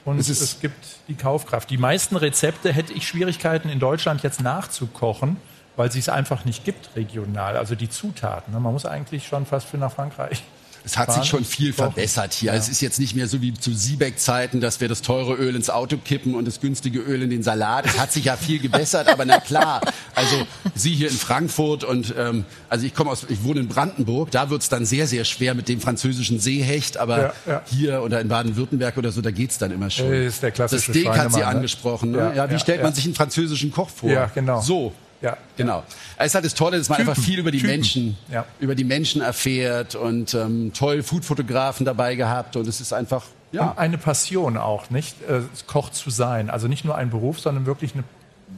[0.05, 1.69] Und Es es, gibt die Kaufkraft.
[1.69, 5.37] Die meisten Rezepte hätte ich Schwierigkeiten in Deutschland jetzt nachzukochen,
[5.77, 7.55] weil sie es einfach nicht gibt regional.
[7.55, 8.53] Also die Zutaten.
[8.53, 8.59] Ne?
[8.59, 10.43] Man muss eigentlich schon fast für nach Frankreich.
[10.85, 12.53] Es hat sich schon viel verbessert hier.
[12.53, 15.69] Es ist jetzt nicht mehr so wie zu Siebeck-Zeiten, dass wir das teure Öl ins
[15.69, 17.85] Auto kippen und das günstige Öl in den Salat.
[17.85, 19.81] Es hat sich ja viel gebessert, aber na klar.
[20.15, 24.31] Also Sie hier in Frankfurt und ähm, also ich komme aus, ich wohne in Brandenburg.
[24.31, 27.61] Da wird's dann sehr, sehr schwer mit dem französischen Seehecht, aber Ja, ja.
[27.65, 30.11] hier oder in Baden-Württemberg oder so, da geht's dann immer schon.
[30.11, 31.47] Äh, ist der klassische das Steak hat sie ne?
[31.47, 32.11] angesprochen.
[32.11, 32.17] Ne?
[32.17, 32.83] Ja, Ja, wie ja, stellt ja.
[32.83, 34.09] man sich einen französischen Koch vor?
[34.09, 34.61] Ja, genau.
[34.61, 34.93] So.
[35.23, 35.37] Ja.
[35.57, 35.83] Genau.
[36.17, 37.09] Es ist halt das Tolle, dass man Typen.
[37.09, 37.71] einfach viel über die Typen.
[37.71, 38.45] Menschen, Ja.
[38.59, 43.69] über die Menschen erfährt und ähm, toll Foodfotografen dabei gehabt und es ist einfach, ja.
[43.69, 45.15] Und eine Passion auch, nicht?
[45.29, 46.49] Äh, Koch zu sein.
[46.49, 48.03] Also nicht nur ein Beruf, sondern wirklich eine,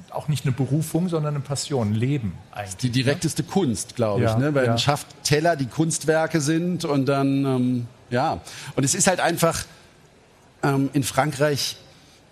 [0.10, 2.78] auch nicht eine Berufung, sondern eine Passion, Leben eigentlich.
[2.78, 4.56] die direkteste Kunst, glaube ich, Ja, ne?
[4.56, 4.70] weil ja.
[4.72, 8.40] man schafft Teller, die Kunstwerke sind und dann, ähm, ja.
[8.78, 9.66] Und es ist halt einfach
[10.64, 11.76] ähm, in Frankreich,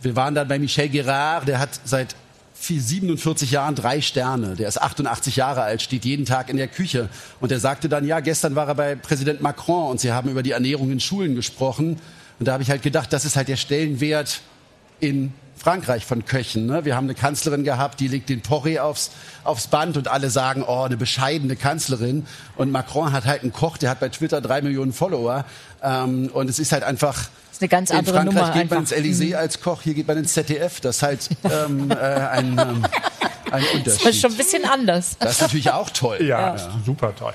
[0.01, 2.15] wir waren da bei Michel Gerard, der hat seit
[2.63, 4.55] 47 Jahren drei Sterne.
[4.55, 7.09] Der ist 88 Jahre alt, steht jeden Tag in der Küche.
[7.39, 10.43] Und der sagte dann, ja, gestern war er bei Präsident Macron und sie haben über
[10.43, 11.99] die Ernährung in Schulen gesprochen.
[12.39, 14.41] Und da habe ich halt gedacht, das ist halt der Stellenwert
[14.99, 16.65] in Frankreich von Köchen.
[16.65, 16.83] Ne?
[16.85, 19.11] Wir haben eine Kanzlerin gehabt, die legt den Porree aufs,
[19.43, 22.25] aufs Band und alle sagen, oh, eine bescheidene Kanzlerin.
[22.57, 25.45] Und Macron hat halt einen Koch, der hat bei Twitter drei Millionen Follower.
[25.81, 27.29] Ähm, und es ist halt einfach...
[27.51, 28.97] ist eine ganz In andere Frankreich Nummer geht man einfach.
[28.97, 29.05] Mhm.
[29.05, 30.81] ins Elysée als Koch, hier geht man ins ZDF.
[30.81, 32.85] Das ist halt ähm, äh, ein, ähm,
[33.51, 34.15] ein Das ist Unterschied.
[34.21, 35.15] schon ein bisschen anders.
[35.19, 36.17] Das ist natürlich auch toll.
[36.23, 37.33] Ja, super toll.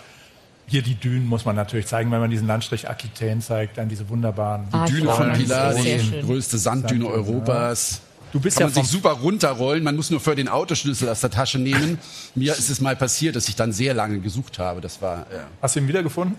[0.66, 4.06] Hier die Dünen muss man natürlich zeigen, wenn man diesen Landstrich Aquitaine zeigt, dann diese
[4.10, 8.02] wunderbaren Ah, Düne Ja, von das ist Pilar, die größte Sanddüne Sanddüne, Europas.
[8.32, 9.82] Du bist Kann ja man sich super runterrollen.
[9.82, 11.98] Man muss nur für den Autoschlüssel aus der Tasche nehmen.
[12.34, 14.80] Mir ist es mal passiert, dass ich dann sehr lange gesucht habe.
[14.80, 16.36] Das war äh, Hast du ihn wiedergefunden?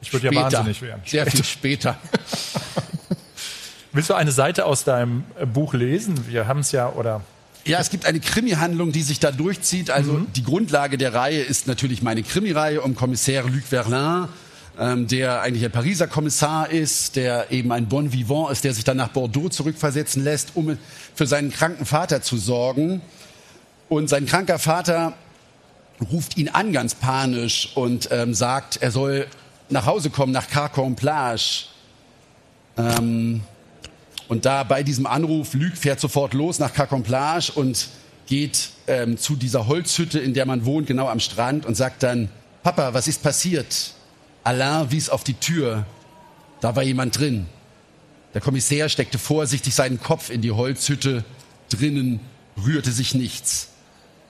[0.00, 0.56] Ich würde ja später.
[0.58, 1.02] wahnsinnig werden.
[1.04, 1.96] Sehr viel später.
[3.92, 6.26] Willst du eine Seite aus deinem äh, Buch lesen?
[6.28, 7.22] Wir haben es ja, oder
[7.64, 9.90] Ja, es gibt eine Krimi-Handlung, die sich da durchzieht.
[9.90, 10.32] Also Mhm.
[10.34, 14.28] die Grundlage der Reihe ist natürlich meine Krimi-Reihe um Kommissär Luc Verlin,
[14.78, 18.84] ähm, der eigentlich ein Pariser Kommissar ist, der eben ein Bon Vivant ist, der sich
[18.84, 20.76] dann nach Bordeaux zurückversetzen lässt, um
[21.14, 23.00] für seinen kranken Vater zu sorgen.
[23.88, 25.14] Und sein kranker Vater
[26.12, 29.26] ruft ihn an ganz panisch und ähm, sagt, er soll
[29.70, 31.64] nach Hause kommen, nach Carcon-Plage.
[32.76, 33.40] Ähm,
[34.28, 37.88] und da bei diesem Anruf, Luc fährt sofort los nach Carcon-Plage und
[38.26, 42.28] geht ähm, zu dieser Holzhütte, in der man wohnt, genau am Strand und sagt dann,
[42.62, 43.92] Papa, was ist passiert?
[44.46, 45.86] Alain wies auf die Tür.
[46.60, 47.46] Da war jemand drin.
[48.32, 51.24] Der Kommissär steckte vorsichtig seinen Kopf in die Holzhütte.
[51.68, 52.20] Drinnen
[52.64, 53.70] rührte sich nichts.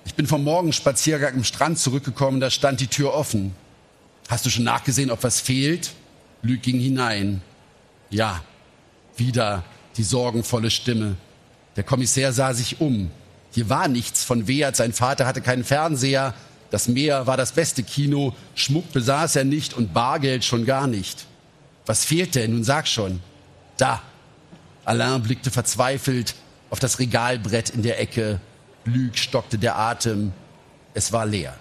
[0.06, 3.54] Ich bin vom Morgenspaziergang am Strand zurückgekommen, da stand die Tür offen.
[4.30, 5.92] Hast du schon nachgesehen, ob was fehlt?
[6.40, 7.42] Luc ging hinein.
[8.08, 8.42] Ja,
[9.18, 9.64] wieder
[9.98, 11.16] die sorgenvolle Stimme.
[11.76, 13.10] Der Kommissär sah sich um.
[13.50, 14.76] Hier war nichts von Wert.
[14.76, 16.32] Sein Vater hatte keinen Fernseher.
[16.70, 18.34] Das Meer war das beste Kino.
[18.54, 21.26] Schmuck besaß er nicht und Bargeld schon gar nicht.
[21.86, 22.52] Was fehlt denn?
[22.52, 23.20] Nun sag schon.
[23.76, 24.02] Da.
[24.84, 26.34] Alain blickte verzweifelt
[26.70, 28.40] auf das Regalbrett in der Ecke.
[28.84, 30.32] Luc stockte der Atem.
[30.94, 31.56] Es war leer.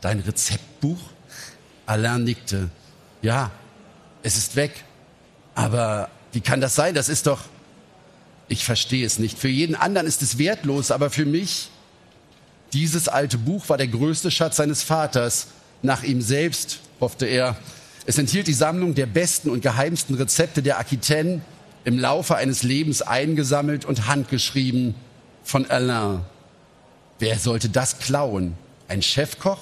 [0.00, 0.98] Dein Rezeptbuch?
[1.86, 2.70] Alain nickte.
[3.22, 3.50] Ja,
[4.22, 4.84] es ist weg.
[5.54, 6.94] Aber wie kann das sein?
[6.94, 7.40] Das ist doch.
[8.48, 9.38] Ich verstehe es nicht.
[9.38, 11.70] Für jeden anderen ist es wertlos, aber für mich.
[12.72, 15.48] Dieses alte Buch war der größte Schatz seines Vaters.
[15.82, 17.56] Nach ihm selbst, hoffte er.
[18.06, 21.42] Es enthielt die Sammlung der besten und geheimsten Rezepte der Aquitaine,
[21.84, 24.94] im Laufe eines Lebens eingesammelt und handgeschrieben
[25.42, 26.20] von Alain.
[27.18, 28.54] Wer sollte das klauen?
[28.88, 29.58] Ein Chefkoch?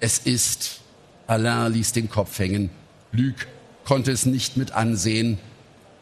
[0.00, 0.80] Es ist.
[1.28, 2.70] Alain ließ den Kopf hängen.
[3.12, 3.46] Luc
[3.84, 5.38] konnte es nicht mit ansehen.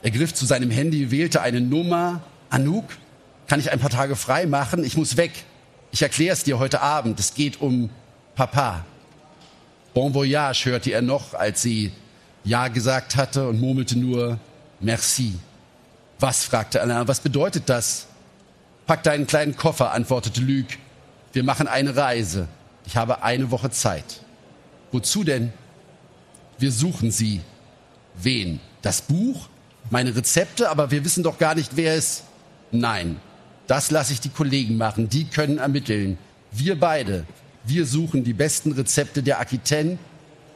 [0.02, 2.22] Er griff zu seinem Handy, wählte eine Nummer.
[2.48, 2.86] Anouk,
[3.46, 4.82] kann ich ein paar Tage frei machen?
[4.84, 5.32] Ich muss weg.
[5.92, 7.18] Ich erkläre es dir heute Abend.
[7.18, 7.90] Es geht um
[8.34, 8.84] Papa.
[9.92, 11.92] Bon voyage hörte er noch, als sie
[12.44, 14.38] Ja gesagt hatte und murmelte nur
[14.78, 15.34] Merci.
[16.20, 16.44] Was?
[16.44, 17.08] fragte Alain.
[17.08, 18.06] Was bedeutet das?
[18.86, 20.66] Pack deinen kleinen Koffer, antwortete Luc.
[21.32, 22.48] Wir machen eine Reise.
[22.86, 24.22] Ich habe eine Woche Zeit.
[24.92, 25.52] Wozu denn?
[26.58, 27.40] Wir suchen sie.
[28.14, 28.60] Wen?
[28.82, 29.48] Das Buch?
[29.90, 30.70] Meine Rezepte?
[30.70, 32.24] Aber wir wissen doch gar nicht, wer es.
[32.70, 33.20] Nein,
[33.70, 35.08] das lasse ich die Kollegen machen.
[35.08, 36.18] Die können ermitteln.
[36.50, 37.24] Wir beide.
[37.62, 39.96] Wir suchen die besten Rezepte der Aquitaine.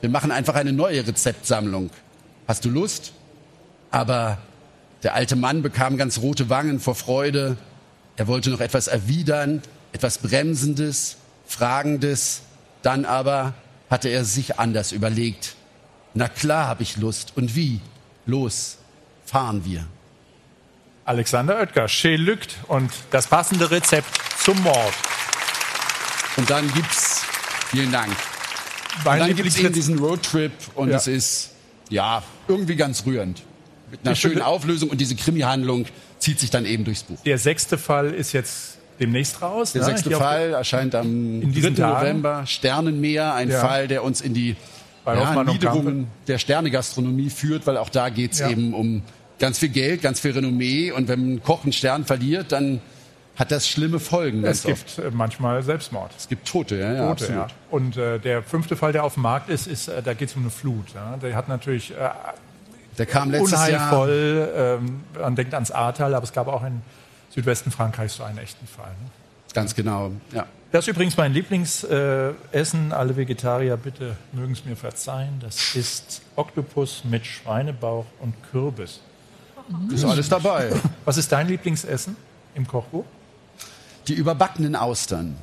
[0.01, 1.91] Wir machen einfach eine neue Rezeptsammlung.
[2.49, 3.13] Hast du Lust?
[3.93, 4.39] Aber
[5.05, 7.57] der alte Mann bekam ganz rote Wangen vor Freude.
[8.17, 9.63] Er wollte noch etwas erwidern,
[9.93, 12.43] etwas Bremsendes, Fragendes.
[12.83, 13.55] Dann aber
[13.91, 15.55] hatte er sich anders überlegt.
[16.15, 17.37] Na klar habe ich Lust.
[17.37, 17.81] Und wie?
[18.27, 18.79] Los,
[19.25, 19.87] fahren wir.
[21.05, 22.19] Alexander Oetker, Chez
[22.69, 24.09] und das passende Rezept
[24.43, 24.95] zum Mord.
[26.37, 27.23] Und dann gibt's,
[27.71, 28.11] vielen Dank.
[29.05, 30.97] Mein Und dann gibt's eben diesen Roadtrip und Ja.
[30.97, 31.51] es ist,
[31.91, 33.43] ja, irgendwie ganz rührend.
[33.91, 35.87] Mit einer Ich schönen Auflösung und diese Krimi-Handlung
[36.19, 37.19] zieht sich dann eben durchs Buch.
[37.25, 39.73] Der sechste Fall ist jetzt demnächst raus.
[39.73, 39.87] Der ne?
[39.89, 41.47] sechste Hier Fall erscheint am In 3.
[41.55, 41.99] diesen Tagen.
[42.01, 42.47] November.
[42.47, 43.61] Sternenmeer, ein Ja.
[43.61, 44.57] Fall, der uns in die
[45.07, 48.49] ja, Niederungen der Sternegastronomie führt, weil auch da geht's Ja.
[48.49, 49.03] eben um
[49.39, 50.93] ganz viel Geld, ganz viel Renommee.
[50.93, 52.81] Und wenn ein Koch einen Stern verliert, dann
[53.37, 54.45] hat das schlimme Folgen.
[54.45, 54.97] Es oft.
[54.97, 56.13] gibt äh, manchmal Selbstmord.
[56.17, 57.51] Es gibt Tote, ja, ja, Tote, absolut.
[57.51, 57.57] ja.
[57.71, 60.37] Und äh, der fünfte Fall, der auf dem Markt ist, ist äh, da geht es
[60.37, 60.95] um eine Flut.
[60.95, 61.17] Ja.
[61.17, 62.11] Der hat natürlich äh,
[62.97, 63.69] Der kam letztes Jahr.
[63.69, 66.83] unheilvoll, ähm, man denkt ans Ahrtal, aber es gab auch in
[67.31, 68.91] Südwesten Frankreichs so einen echten Fall.
[68.91, 69.11] Ne?
[69.53, 70.47] Ganz genau, ja.
[70.71, 72.35] Das ist übrigens mein Lieblingsessen.
[72.51, 72.93] Essen.
[72.93, 75.39] Alle Vegetarier, bitte mögen es mir verzeihen.
[75.41, 79.01] Das ist Oktopus mit Schweinebauch und Kürbis.
[79.93, 80.71] Ist alles dabei.
[81.05, 82.17] Was ist dein Lieblingsessen
[82.55, 83.05] im Kochbuch?
[84.09, 85.37] Die überbackenen Austern.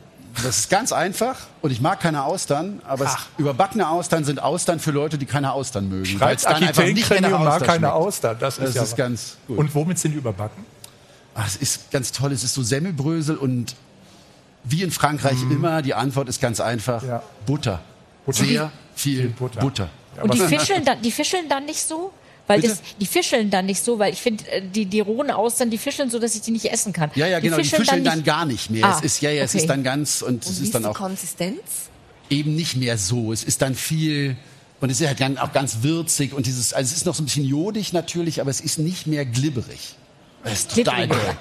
[0.43, 4.80] Das ist ganz einfach und ich mag keine Austern, aber es, überbackene Austern sind Austern
[4.80, 6.22] für Leute, die keine Austern mögen.
[6.22, 7.93] es dann einfach nicht mehr nach und mag keine schmeckt.
[7.93, 8.38] Austern.
[8.39, 9.57] Das, Das ist, ja ist ganz gut.
[9.57, 10.63] Und womit sind die überbacken?
[11.36, 12.32] Ach, es ist ganz toll.
[12.32, 13.76] Es ist so Semmelbrösel und
[14.63, 17.03] wie in Frankreich immer, die Antwort ist ganz einfach.
[17.03, 17.24] Ja.
[17.45, 17.82] Butter.
[18.26, 18.45] Butter.
[18.45, 19.59] Sehr viel Butter.
[19.59, 19.89] Butter.
[20.15, 22.13] Ja, Und die fischeln dann, die fischeln dann nicht so?
[22.52, 25.70] Weil das, die fischeln dann nicht so, weil ich finde, äh, die, die rohen Austern,
[25.70, 27.12] die fischeln so, dass ich die nicht essen kann.
[27.16, 27.58] Ja, ja, genau.
[27.58, 28.86] Die fischeln dann, nicht- gar nicht mehr.
[28.86, 29.60] Ah, es ist, ja, ja, es okay.
[29.64, 31.60] ist dann ganz und, Und es ist dann die auch Konsistenz?
[32.30, 33.34] eben nicht mehr so.
[33.34, 34.38] Es ist dann viel
[34.80, 37.22] und es ist halt dann auch ganz würzig und dieses, also es ist noch so
[37.22, 39.95] ein bisschen jodig natürlich, aber es ist nicht mehr glibberig.
[40.43, 41.38] Das ist total geil.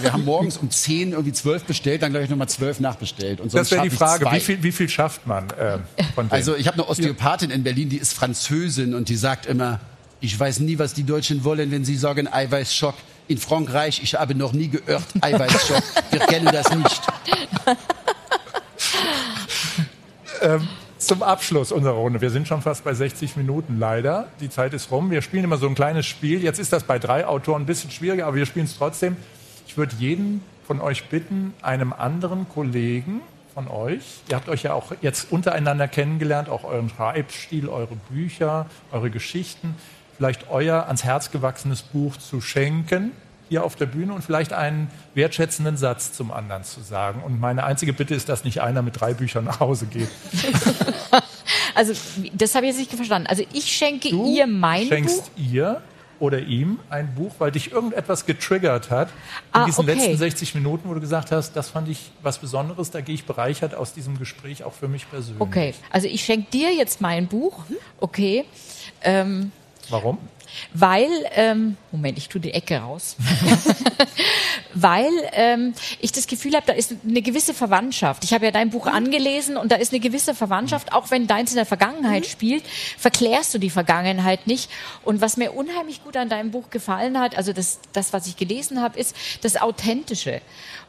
[0.00, 3.40] Wir haben morgens um 10 irgendwie 12 bestellt, dann glaube ich nochmal 12 nachbestellt.
[3.40, 5.78] Und Das sonst wäre die Frage, wie viel, wie viel schafft man äh,
[6.14, 6.32] von denen?
[6.32, 9.80] Also ich habe eine Osteopathin in Berlin, die ist Französin und die sagt immer,
[10.22, 12.94] ich weiß nie, was die Deutschen wollen, wenn sie sagen Eiweißschock.
[13.26, 15.82] In Frankreich, ich habe noch nie gehört Eiweißschock.
[16.10, 17.02] Wir kennen das nicht.
[20.98, 22.20] Zum Abschluss unserer Runde.
[22.20, 24.28] Wir sind schon fast bei 60 Minuten leider.
[24.40, 25.10] Die Zeit ist rum.
[25.10, 26.42] Wir spielen immer so ein kleines Spiel.
[26.42, 29.16] Jetzt ist das bei drei Autoren ein bisschen schwieriger, aber wir spielen es trotzdem.
[29.66, 33.22] Ich würde jeden von euch bitten, einem anderen Kollegen
[33.54, 38.66] von euch, ihr habt euch ja auch jetzt untereinander kennengelernt, auch euren Schreibstil, eure Bücher,
[38.92, 39.74] eure Geschichten,
[40.16, 43.12] vielleicht euer ans Herz gewachsenes Buch zu schenken
[43.48, 47.22] hier auf der Bühne und vielleicht einen wertschätzenden Satz zum anderen zu sagen.
[47.22, 50.08] Und meine einzige Bitte ist, dass nicht einer mit drei Büchern nach Hause geht.
[51.74, 51.94] Also,
[52.34, 53.26] das habe ich jetzt nicht verstanden.
[53.28, 55.42] Also, ich schenke Du ihr mein schenkst Buch.
[55.42, 55.80] ihr
[56.20, 59.14] oder ihm ein Buch, weil dich irgendetwas getriggert hat in
[59.60, 59.94] Ah, diesen okay.
[59.94, 63.24] letzten 60 Minuten, wo du gesagt hast, das fand ich was Besonderes, da gehe ich
[63.24, 65.40] bereichert aus diesem Gespräch auch für mich persönlich.
[65.40, 67.64] Okay, also ich schenke dir jetzt mein Buch.
[68.00, 68.44] Okay.
[69.02, 69.50] Ähm,
[69.88, 70.18] Warum?
[70.74, 73.16] weil, ähm, Moment, ich tue die Ecke raus.
[74.74, 78.24] weil ähm, ich das Gefühl habe, da ist eine gewisse Verwandtschaft.
[78.24, 81.50] Ich habe ja dein Buch angelesen und da ist eine gewisse Verwandtschaft, auch wenn deins
[81.50, 82.64] in der Vergangenheit spielt,
[82.98, 84.70] verklärst du die Vergangenheit nicht.
[85.04, 88.36] Und was mir unheimlich gut an deinem Buch gefallen hat, also das, das was ich
[88.36, 90.40] gelesen habe, ist das Authentische.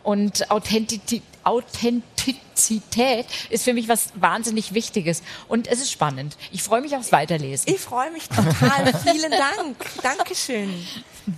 [0.03, 5.23] Und Authentizität, Authentizität ist für mich was wahnsinnig Wichtiges.
[5.47, 6.37] Und es ist spannend.
[6.51, 7.73] Ich freue mich aufs Weiterlesen.
[7.73, 8.93] Ich freue mich total.
[9.03, 9.75] Vielen Dank.
[10.01, 10.73] Dankeschön.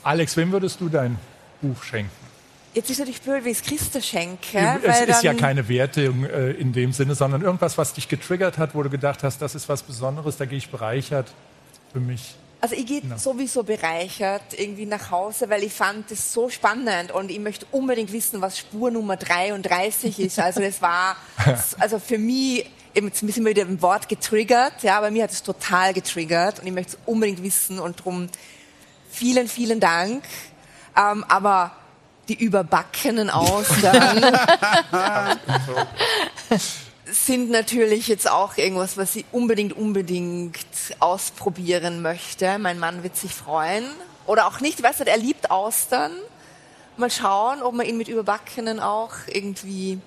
[0.03, 1.17] Alex, wem würdest du dein
[1.61, 2.11] Buch schenken?
[2.73, 4.79] Jetzt ist natürlich blöd, wie ich es Christa schenke.
[4.83, 8.57] es weil ist ja keine Wertung äh, in dem Sinne, sondern irgendwas, was dich getriggert
[8.57, 11.31] hat, wo du gedacht hast, das ist was Besonderes, da gehe ich bereichert
[11.93, 12.35] für mich.
[12.65, 17.29] Also ich gehe sowieso bereichert irgendwie nach Hause, weil ich fand das so spannend und
[17.29, 20.39] ich möchte unbedingt wissen, was Spur Nummer 33 ist.
[20.39, 21.15] Also das war,
[21.79, 25.29] also für mich, eben jetzt sind wir wieder im Wort getriggert, ja, aber mir hat
[25.29, 28.29] es total getriggert und ich möchte es unbedingt wissen und darum
[29.11, 30.23] vielen, vielen Dank.
[30.97, 31.71] Ähm, aber
[32.29, 34.25] die überbackenen Austern
[37.15, 40.57] sind natürlich jetzt auch irgendwas, was ich unbedingt, unbedingt
[40.99, 42.57] ausprobieren möchte.
[42.59, 43.85] Mein Mann wird sich freuen.
[44.25, 46.11] Oder auch nicht, weißt du, er liebt Austern.
[46.97, 49.99] Mal schauen, ob man ihn mit Überbackenen auch irgendwie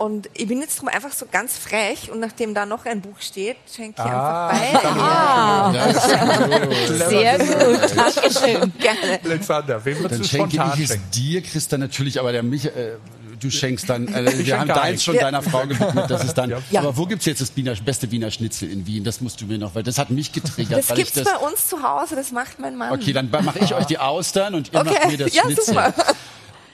[0.00, 3.58] und ich bin jetzt einfach so ganz frech und nachdem da noch ein Buch steht,
[3.70, 4.48] schenke ich Ah.
[4.48, 5.78] einfach beide.
[6.90, 7.94] Ah, sehr gut.
[7.94, 8.72] Dankeschön.
[8.78, 9.20] Gerne.
[9.22, 12.64] Alexander, wem würdest Dann du schenke spontan ich es dir, Christa, natürlich, aber der Mich,
[12.64, 12.92] äh,
[13.40, 16.50] du schenkst dann, äh, wir schenk haben deins schon deiner Frau gewidmet, das ist dann,
[16.70, 16.80] Ja.
[16.80, 19.02] aber wo gibt's jetzt das Wiener, beste Wiener Schnitzel in Wien?
[19.04, 20.78] Das musst du mir noch, weil das hat mich getriggert.
[20.78, 22.92] Das gibt's ich das, bei uns zu Hause, das macht mein Mann.
[22.92, 25.64] Okay, dann mache ich euch die Austern und ihr Okay, macht mir das ja, Schnitzel.
[25.64, 25.94] super.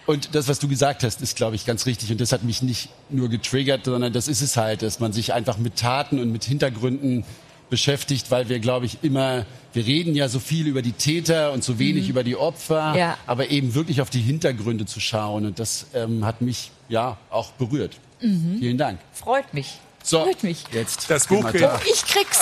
[0.07, 2.12] Und das, was du gesagt hast, ist, glaube ich, ganz richtig.
[2.12, 5.33] Und das hat mich nicht nur getriggert, sondern das ist es halt, dass man sich
[5.33, 7.25] einfach mit Taten und mit Hintergründen
[7.71, 11.64] beschäftigt, weil wir, glaube ich, immer, wir reden ja so viel über die Täter und
[11.64, 13.19] so wenig über die Opfer, Ja.
[13.27, 15.47] aber eben wirklich auf die Hintergründe zu schauen.
[15.47, 17.99] Und das ähm, hat mich ja auch berührt.
[18.21, 18.99] Vielen Dank.
[19.12, 19.79] Freut mich.
[20.09, 20.63] So, Freut mich.
[20.71, 21.81] jetzt Das Buch wir geht- da.
[21.85, 22.39] Ich krieg's.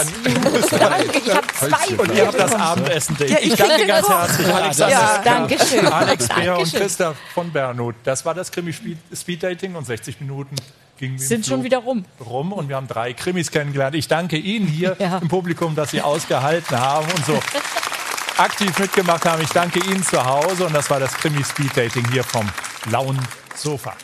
[0.71, 1.97] Danke, ich habe zwei.
[1.97, 3.17] Und ihr habt das Abendessen.
[3.21, 4.93] Ja, ich ich danke ganz herzlich, Alexander.
[4.93, 5.23] Ja.
[5.25, 5.87] Dankeschön.
[5.87, 6.71] Alex Beer und.
[6.75, 7.95] Christa von Bernhut.
[8.05, 10.57] Das war das Krimi-Speed-Dating und 60 Minuten
[10.99, 12.05] gingen im Sind schon wieder rum.
[12.21, 13.95] rum und wir haben drei Krimis kennengelernt.
[13.97, 15.17] Ich danke Ihnen hier Ja.
[15.23, 17.41] im Publikum, dass Sie ausgehalten haben und so
[18.37, 19.43] aktiv mitgemacht haben.
[19.43, 22.47] Ich danke Ihnen zu Hause und das war das Krimi-Speed-Dating hier vom
[22.91, 23.19] lauen
[23.57, 23.95] Sofa.